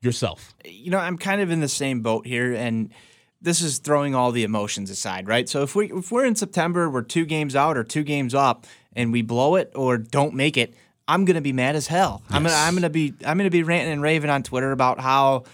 Yourself. 0.00 0.54
you 0.64 0.92
know, 0.92 0.98
I'm 0.98 1.18
kind 1.18 1.40
of 1.40 1.50
in 1.50 1.58
the 1.58 1.68
same 1.68 2.02
boat 2.02 2.24
here, 2.24 2.54
and 2.54 2.92
this 3.40 3.60
is 3.60 3.78
throwing 3.78 4.14
all 4.14 4.30
the 4.30 4.44
emotions 4.44 4.90
aside, 4.90 5.26
right? 5.26 5.48
So 5.48 5.62
if 5.62 5.74
we 5.74 5.90
if 5.92 6.12
we're 6.12 6.24
in 6.24 6.36
September, 6.36 6.88
we're 6.88 7.02
two 7.02 7.24
games 7.24 7.56
out 7.56 7.76
or 7.76 7.82
two 7.82 8.04
games 8.04 8.32
up, 8.32 8.64
and 8.92 9.12
we 9.12 9.22
blow 9.22 9.56
it 9.56 9.72
or 9.74 9.98
don't 9.98 10.34
make 10.34 10.56
it, 10.56 10.74
I'm 11.08 11.24
gonna 11.24 11.40
be 11.40 11.52
mad 11.52 11.74
as 11.74 11.88
hell. 11.88 12.22
I'm 12.30 12.44
gonna 12.44 12.54
I'm 12.54 12.74
gonna 12.74 12.90
be 12.90 13.14
I'm 13.26 13.38
gonna 13.38 13.50
be 13.50 13.64
ranting 13.64 13.92
and 13.92 14.02
raving 14.02 14.30
on 14.30 14.42
Twitter 14.44 14.70
about 14.70 15.00
how 15.00 15.44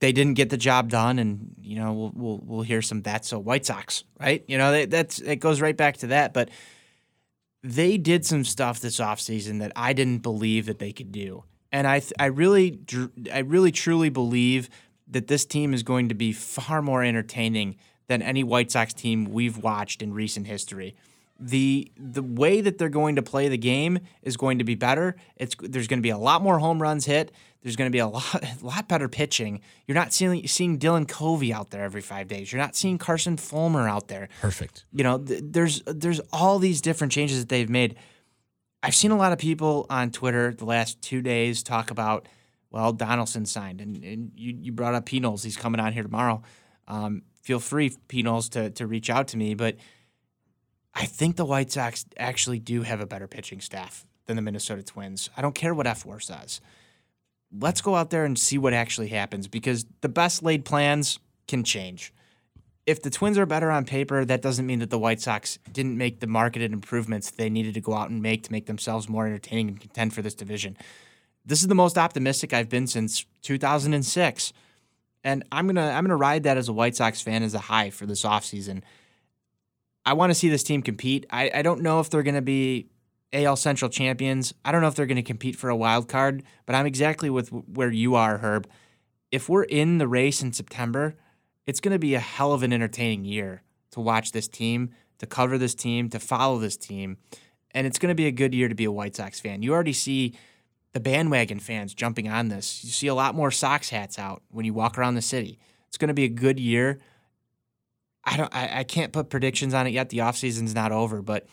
they 0.00 0.12
didn't 0.12 0.34
get 0.34 0.50
the 0.50 0.56
job 0.56 0.88
done, 0.88 1.18
and 1.18 1.54
you 1.60 1.76
know 1.76 1.92
we'll 1.92 2.12
we'll, 2.14 2.40
we'll 2.44 2.62
hear 2.62 2.82
some 2.82 3.02
that's 3.02 3.28
so 3.28 3.38
White 3.38 3.66
Sox, 3.66 4.04
right? 4.20 4.44
You 4.46 4.58
know 4.58 4.72
that, 4.72 4.90
that's 4.90 5.18
it 5.20 5.36
goes 5.36 5.60
right 5.60 5.76
back 5.76 5.98
to 5.98 6.08
that, 6.08 6.32
but 6.32 6.50
they 7.62 7.98
did 7.98 8.24
some 8.24 8.44
stuff 8.44 8.80
this 8.80 9.00
offseason 9.00 9.58
that 9.60 9.72
I 9.74 9.92
didn't 9.92 10.18
believe 10.18 10.66
that 10.66 10.78
they 10.78 10.92
could 10.92 11.12
do. 11.12 11.44
And 11.72 11.86
I 11.86 12.02
I 12.18 12.26
really 12.26 12.78
I 13.32 13.40
really 13.40 13.72
truly 13.72 14.08
believe 14.08 14.70
that 15.08 15.26
this 15.26 15.44
team 15.44 15.74
is 15.74 15.82
going 15.82 16.08
to 16.08 16.14
be 16.14 16.32
far 16.32 16.82
more 16.82 17.02
entertaining 17.02 17.76
than 18.06 18.22
any 18.22 18.44
White 18.44 18.70
Sox 18.70 18.92
team 18.94 19.24
we've 19.24 19.58
watched 19.58 20.02
in 20.02 20.12
recent 20.12 20.46
history. 20.46 20.96
The 21.40 21.92
the 21.96 22.22
way 22.22 22.60
that 22.60 22.78
they're 22.78 22.88
going 22.88 23.16
to 23.16 23.22
play 23.22 23.48
the 23.48 23.58
game 23.58 24.00
is 24.22 24.36
going 24.36 24.58
to 24.58 24.64
be 24.64 24.74
better. 24.74 25.14
It's 25.36 25.54
there's 25.60 25.86
going 25.86 26.00
to 26.00 26.02
be 26.02 26.10
a 26.10 26.18
lot 26.18 26.42
more 26.42 26.58
home 26.58 26.82
runs 26.82 27.06
hit. 27.06 27.30
There's 27.62 27.76
going 27.76 27.90
to 27.90 27.94
be 27.94 28.00
a 28.00 28.06
lot 28.18 28.42
a 28.42 28.64
lot 28.64 28.88
better 28.88 29.08
pitching. 29.08 29.60
You're 29.86 29.94
not 29.94 30.12
seeing 30.12 30.46
seeing 30.48 30.78
Dylan 30.78 31.06
Covey 31.06 31.52
out 31.52 31.70
there 31.70 31.84
every 31.84 32.00
5 32.00 32.26
days. 32.26 32.52
You're 32.52 32.60
not 32.60 32.74
seeing 32.74 32.98
Carson 32.98 33.36
Fulmer 33.36 33.88
out 33.88 34.08
there 34.08 34.28
Perfect. 34.40 34.84
you 34.92 35.04
know, 35.04 35.18
th- 35.18 35.42
there's 35.44 35.82
there's 35.86 36.20
all 36.32 36.58
these 36.58 36.80
different 36.80 37.12
changes 37.12 37.38
that 37.40 37.48
they've 37.48 37.70
made. 37.70 37.94
I've 38.82 38.94
seen 38.94 39.10
a 39.10 39.16
lot 39.16 39.32
of 39.32 39.38
people 39.38 39.86
on 39.90 40.10
Twitter 40.10 40.52
the 40.54 40.64
last 40.64 41.02
two 41.02 41.20
days 41.20 41.62
talk 41.64 41.90
about, 41.90 42.28
well, 42.70 42.92
Donaldson 42.92 43.44
signed, 43.44 43.80
and, 43.80 43.96
and 44.04 44.30
you, 44.36 44.56
you 44.60 44.72
brought 44.72 44.94
up 44.94 45.06
P. 45.06 45.18
Knowles. 45.18 45.42
He's 45.42 45.56
coming 45.56 45.80
on 45.80 45.92
here 45.92 46.04
tomorrow. 46.04 46.42
Um, 46.86 47.22
feel 47.42 47.58
free, 47.58 47.92
P. 48.06 48.22
Knowles, 48.22 48.48
to, 48.50 48.70
to 48.70 48.86
reach 48.86 49.10
out 49.10 49.26
to 49.28 49.36
me. 49.36 49.54
But 49.54 49.76
I 50.98 51.06
think 51.06 51.36
the 51.36 51.44
White 51.44 51.70
Sox 51.72 52.04
actually 52.18 52.58
do 52.58 52.82
have 52.82 53.00
a 53.00 53.06
better 53.06 53.28
pitching 53.28 53.60
staff 53.60 54.04
than 54.26 54.36
the 54.36 54.42
Minnesota 54.42 54.82
Twins. 54.82 55.30
I 55.36 55.42
don't 55.42 55.54
care 55.54 55.74
what 55.74 55.86
F4 55.86 56.22
says. 56.22 56.60
Let's 57.56 57.80
go 57.80 57.94
out 57.94 58.10
there 58.10 58.24
and 58.24 58.38
see 58.38 58.58
what 58.58 58.74
actually 58.74 59.08
happens 59.08 59.48
because 59.48 59.86
the 60.02 60.08
best 60.08 60.42
laid 60.42 60.64
plans 60.64 61.18
can 61.46 61.64
change 61.64 62.12
if 62.88 63.02
the 63.02 63.10
Twins 63.10 63.36
are 63.36 63.44
better 63.44 63.70
on 63.70 63.84
paper, 63.84 64.24
that 64.24 64.40
doesn't 64.40 64.64
mean 64.64 64.78
that 64.78 64.88
the 64.88 64.98
White 64.98 65.20
Sox 65.20 65.58
didn't 65.70 65.98
make 65.98 66.20
the 66.20 66.26
marketed 66.26 66.72
improvements 66.72 67.30
they 67.30 67.50
needed 67.50 67.74
to 67.74 67.82
go 67.82 67.92
out 67.92 68.08
and 68.08 68.22
make 68.22 68.44
to 68.44 68.52
make 68.52 68.64
themselves 68.64 69.10
more 69.10 69.26
entertaining 69.26 69.68
and 69.68 69.78
contend 69.78 70.14
for 70.14 70.22
this 70.22 70.34
division. 70.34 70.74
This 71.44 71.60
is 71.60 71.68
the 71.68 71.74
most 71.74 71.98
optimistic 71.98 72.54
I've 72.54 72.70
been 72.70 72.86
since 72.86 73.26
2006. 73.42 74.54
And 75.22 75.44
I'm 75.52 75.66
going 75.66 75.76
to 75.76 75.82
I'm 75.82 76.02
going 76.02 76.08
to 76.08 76.16
ride 76.16 76.44
that 76.44 76.56
as 76.56 76.70
a 76.70 76.72
White 76.72 76.96
Sox 76.96 77.20
fan 77.20 77.42
as 77.42 77.52
a 77.52 77.58
high 77.58 77.90
for 77.90 78.06
this 78.06 78.24
offseason. 78.24 78.80
I 80.04 80.14
want 80.14 80.30
to 80.30 80.34
see 80.34 80.48
this 80.48 80.62
team 80.62 80.82
compete. 80.82 81.26
I, 81.30 81.50
I 81.54 81.62
don't 81.62 81.82
know 81.82 82.00
if 82.00 82.10
they're 82.10 82.22
going 82.22 82.34
to 82.34 82.42
be 82.42 82.88
AL 83.32 83.56
Central 83.56 83.90
champions. 83.90 84.54
I 84.64 84.72
don't 84.72 84.80
know 84.80 84.88
if 84.88 84.94
they're 84.94 85.06
going 85.06 85.16
to 85.16 85.22
compete 85.22 85.56
for 85.56 85.70
a 85.70 85.76
wild 85.76 86.08
card, 86.08 86.42
but 86.66 86.74
I'm 86.74 86.86
exactly 86.86 87.28
with 87.30 87.50
where 87.50 87.90
you 87.90 88.14
are, 88.14 88.38
Herb. 88.38 88.68
If 89.30 89.48
we're 89.48 89.64
in 89.64 89.98
the 89.98 90.08
race 90.08 90.42
in 90.42 90.52
September, 90.52 91.14
it's 91.66 91.80
going 91.80 91.92
to 91.92 91.98
be 91.98 92.14
a 92.14 92.20
hell 92.20 92.52
of 92.52 92.62
an 92.62 92.72
entertaining 92.72 93.26
year 93.26 93.62
to 93.90 94.00
watch 94.00 94.32
this 94.32 94.48
team, 94.48 94.90
to 95.18 95.26
cover 95.26 95.58
this 95.58 95.74
team, 95.74 96.08
to 96.10 96.18
follow 96.18 96.58
this 96.58 96.76
team. 96.76 97.18
And 97.72 97.86
it's 97.86 97.98
going 97.98 98.10
to 98.10 98.14
be 98.14 98.26
a 98.26 98.32
good 98.32 98.54
year 98.54 98.68
to 98.68 98.74
be 98.74 98.84
a 98.84 98.92
White 98.92 99.16
Sox 99.16 99.38
fan. 99.38 99.62
You 99.62 99.74
already 99.74 99.92
see 99.92 100.34
the 100.94 101.00
bandwagon 101.00 101.60
fans 101.60 101.92
jumping 101.92 102.28
on 102.28 102.48
this. 102.48 102.82
You 102.82 102.90
see 102.90 103.06
a 103.08 103.14
lot 103.14 103.34
more 103.34 103.50
Sox 103.50 103.90
hats 103.90 104.18
out 104.18 104.42
when 104.50 104.64
you 104.64 104.72
walk 104.72 104.96
around 104.96 105.14
the 105.14 105.22
city. 105.22 105.58
It's 105.86 105.98
going 105.98 106.08
to 106.08 106.14
be 106.14 106.24
a 106.24 106.28
good 106.28 106.58
year. 106.58 106.98
I 108.28 108.36
don't 108.36 108.54
I, 108.54 108.80
I 108.80 108.84
can't 108.84 109.12
put 109.12 109.30
predictions 109.30 109.72
on 109.72 109.86
it 109.86 109.90
yet. 109.90 110.10
The 110.10 110.18
offseason's 110.18 110.74
not 110.74 110.92
over, 110.92 111.22
but 111.22 111.46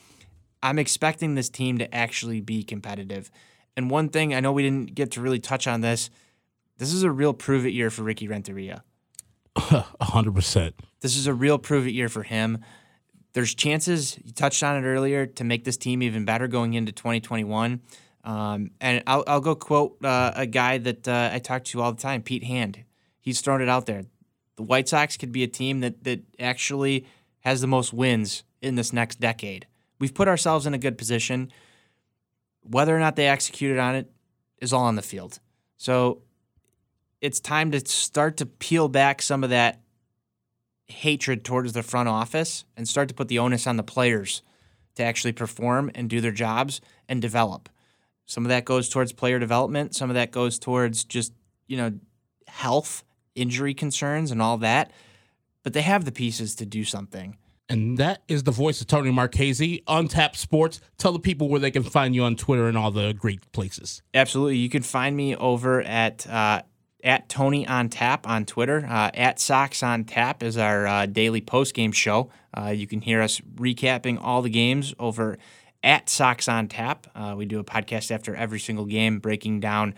I'm 0.62 0.78
expecting 0.78 1.36
this 1.36 1.50
team 1.50 1.78
to 1.78 1.96
actually 1.96 2.42
be 2.42 2.64
competitive. 2.64 3.32
And 3.78 3.90
one 3.90 4.10
thing 4.10 4.34
I 4.34 4.40
know 4.42 4.52
we 4.52 4.64
didn't 4.64 4.94
get 4.94 5.12
to 5.12 5.22
really 5.22 5.40
touch 5.40 5.68
on 5.68 5.82
this. 5.82 6.10
This 6.78 6.94
is 6.94 7.04
a 7.04 7.12
real 7.12 7.34
prove 7.34 7.66
it 7.66 7.72
year 7.72 7.90
for 7.90 8.04
Ricky 8.04 8.28
Renteria. 8.28 8.84
hundred 9.56 10.36
percent. 10.36 10.76
This 11.00 11.16
is 11.16 11.28
a 11.28 11.34
real 11.34 11.58
prove 11.58 11.88
it 11.88 11.94
year 11.94 12.10
for 12.10 12.24
him. 12.24 12.60
There's 13.34 13.54
chances 13.54 14.18
you 14.24 14.34
touched 14.34 14.64
on 14.64 14.82
it 14.82 14.88
earlier 14.88 15.26
to 15.26 15.44
make 15.44 15.64
this 15.64 15.78
team 15.78 16.04
even 16.04 16.26
better 16.26 16.48
going 16.48 16.74
into 16.74 16.92
2021. 16.92 17.82
Um, 18.24 18.72
and 18.82 19.04
I'll, 19.06 19.24
I'll 19.28 19.42
go 19.42 19.56
quote 19.56 20.04
uh, 20.04 20.32
a 20.36 20.46
guy 20.46 20.78
that 20.80 21.08
uh, 21.08 21.30
I 21.32 21.40
talk 21.40 21.64
to 21.66 21.82
all 21.82 21.92
the 21.92 22.02
time, 22.02 22.22
Pete 22.22 22.44
Hand. 22.44 22.84
He's 23.20 23.42
thrown 23.42 23.62
it 23.62 23.70
out 23.70 23.86
there. 23.86 24.04
The 24.56 24.64
White 24.64 24.88
Sox 24.88 25.18
could 25.18 25.32
be 25.32 25.44
a 25.44 25.48
team 25.48 25.82
that 25.82 26.04
that 26.04 26.22
actually 26.40 27.06
has 27.42 27.62
the 27.62 27.68
most 27.68 27.94
wins 27.94 28.44
in 28.62 28.76
this 28.76 28.92
next 28.92 29.20
decade. 29.20 29.68
We've 30.00 30.14
put 30.14 30.28
ourselves 30.28 30.66
in 30.66 30.74
a 30.74 30.80
good 30.80 30.98
position. 30.98 31.52
Whether 32.62 32.96
or 32.96 33.00
not 33.00 33.16
they 33.16 33.28
executed 33.28 33.78
on 33.78 33.96
it 33.96 34.12
is 34.60 34.74
all 34.74 34.86
on 34.86 34.96
the 34.96 35.02
field. 35.02 35.40
So 35.78 36.22
it's 37.22 37.40
time 37.40 37.72
to 37.72 37.80
start 37.88 38.38
to 38.38 38.46
peel 38.46 38.88
back 38.88 39.22
some 39.22 39.44
of 39.44 39.50
that 39.52 39.82
hatred 40.88 41.44
towards 41.44 41.74
the 41.74 41.84
front 41.84 42.10
office 42.10 42.66
and 42.76 42.88
start 42.88 43.10
to 43.10 43.16
put 43.16 43.28
the 43.28 43.40
onus 43.40 43.68
on 43.68 43.78
the 43.78 43.84
players 43.84 44.42
to 44.96 45.04
actually 45.04 45.32
perform 45.32 45.92
and 45.96 46.10
do 46.10 46.22
their 46.22 46.32
jobs 46.32 46.82
and 47.08 47.22
develop. 47.22 47.70
Some 48.26 48.46
of 48.46 48.50
that 48.50 48.66
goes 48.66 48.90
towards 48.90 49.14
player 49.14 49.40
development, 49.40 49.96
some 49.96 50.10
of 50.10 50.16
that 50.16 50.32
goes 50.32 50.58
towards 50.58 51.04
just, 51.04 51.34
you 51.68 51.78
know, 51.78 51.94
health, 52.48 53.04
injury 53.36 53.74
concerns 53.74 54.32
and 54.32 54.42
all 54.42 54.58
that. 54.58 54.92
But 55.64 55.74
they 55.74 55.82
have 55.82 56.06
the 56.06 56.12
pieces 56.12 56.56
to 56.56 56.66
do 56.66 56.84
something. 56.84 57.38
And 57.68 57.98
that 57.98 58.22
is 58.28 58.44
the 58.44 58.52
voice 58.52 58.80
of 58.82 58.88
Tony 58.88 59.12
Marchese, 59.12 59.82
Untapped 59.88 60.38
Sports. 60.38 60.82
Tell 60.98 61.12
the 61.12 61.20
people 61.20 61.50
where 61.50 61.60
they 61.60 61.72
can 61.72 61.84
find 61.84 62.14
you 62.14 62.24
on 62.24 62.36
Twitter 62.36 62.68
and 62.68 62.78
all 62.78 62.92
the 62.92 63.14
great 63.14 63.52
places. 63.52 64.04
Absolutely. 64.14 64.58
You 64.58 64.70
can 64.70 64.84
find 64.84 65.18
me 65.18 65.36
over 65.36 65.82
at 65.82 66.28
uh, 66.28 66.62
at 67.04 67.30
Tony 67.30 67.68
on 67.68 67.90
Tap 67.90 68.28
on 68.28 68.46
Twitter. 68.46 68.86
Uh, 68.88 69.10
at 69.14 69.40
Sox 69.40 69.82
on 69.82 70.04
Tap 70.04 70.44
is 70.44 70.58
our 70.58 70.86
uh, 70.86 71.06
daily 71.08 71.42
post 71.42 71.74
game 71.74 71.92
show. 71.92 72.30
Uh, 72.56 72.70
you 72.70 72.86
can 72.86 73.02
hear 73.02 73.22
us 73.22 73.40
recapping 73.56 74.20
all 74.22 74.42
the 74.44 74.50
games 74.50 74.94
over 75.00 75.38
at 75.84 76.10
Sox 76.10 76.48
on 76.48 76.68
Tap. 76.68 77.08
Uh, 77.16 77.36
we 77.38 77.46
do 77.46 77.60
a 77.60 77.64
podcast 77.64 78.12
after 78.12 78.36
every 78.36 78.60
single 78.60 78.86
game, 78.86 79.20
breaking 79.20 79.60
down 79.60 79.96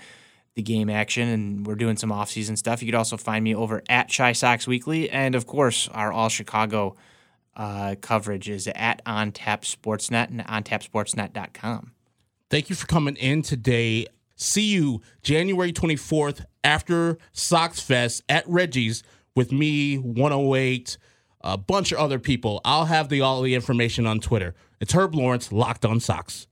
the 0.58 0.62
game 0.64 0.90
action, 0.90 1.28
and 1.30 1.66
we're 1.66 1.76
doing 1.76 1.96
some 1.96 2.12
off-season 2.12 2.58
stuff. 2.58 2.82
You 2.82 2.88
could 2.88 2.98
also 2.98 3.16
find 3.16 3.44
me 3.44 3.56
over 3.56 3.82
at 3.88 4.12
Chi 4.14 4.34
Sox 4.34 4.68
Weekly, 4.68 5.10
and 5.10 5.36
of 5.36 5.48
course, 5.48 5.88
our 5.90 6.12
All 6.12 6.30
Chicago 6.30 6.96
uh, 7.56 7.96
coverage 8.02 8.50
is 8.50 8.68
at 8.76 9.02
On 9.06 9.32
Tap 9.32 9.64
Sportsnet 9.64 10.30
and 10.30 10.46
OnTapSportsnet.com. 10.46 11.92
Thank 12.50 12.70
you 12.70 12.76
for 12.76 12.88
coming 12.88 13.16
in 13.16 13.42
today. 13.42 14.08
See 14.36 14.66
you 14.66 15.02
January 15.24 15.74
24th 15.74 16.46
after 16.64 17.18
Sox 17.34 17.80
Fest 17.80 18.24
at 18.30 18.48
Reggie's 18.48 19.04
with 19.36 19.52
me, 19.52 19.98
108, 19.98 20.98
a 21.42 21.58
bunch 21.58 21.92
of 21.92 21.98
other 21.98 22.20
people. 22.20 22.62
I'll 22.64 22.86
have 22.86 23.10
the 23.10 23.22
all 23.22 23.42
the 23.42 23.56
information 23.56 24.06
on 24.06 24.20
Twitter. 24.20 24.54
It's 24.80 24.94
Herb 24.94 25.16
Lawrence, 25.16 25.52
Locked 25.52 25.86
on 25.86 26.00
Sox. 26.00 26.46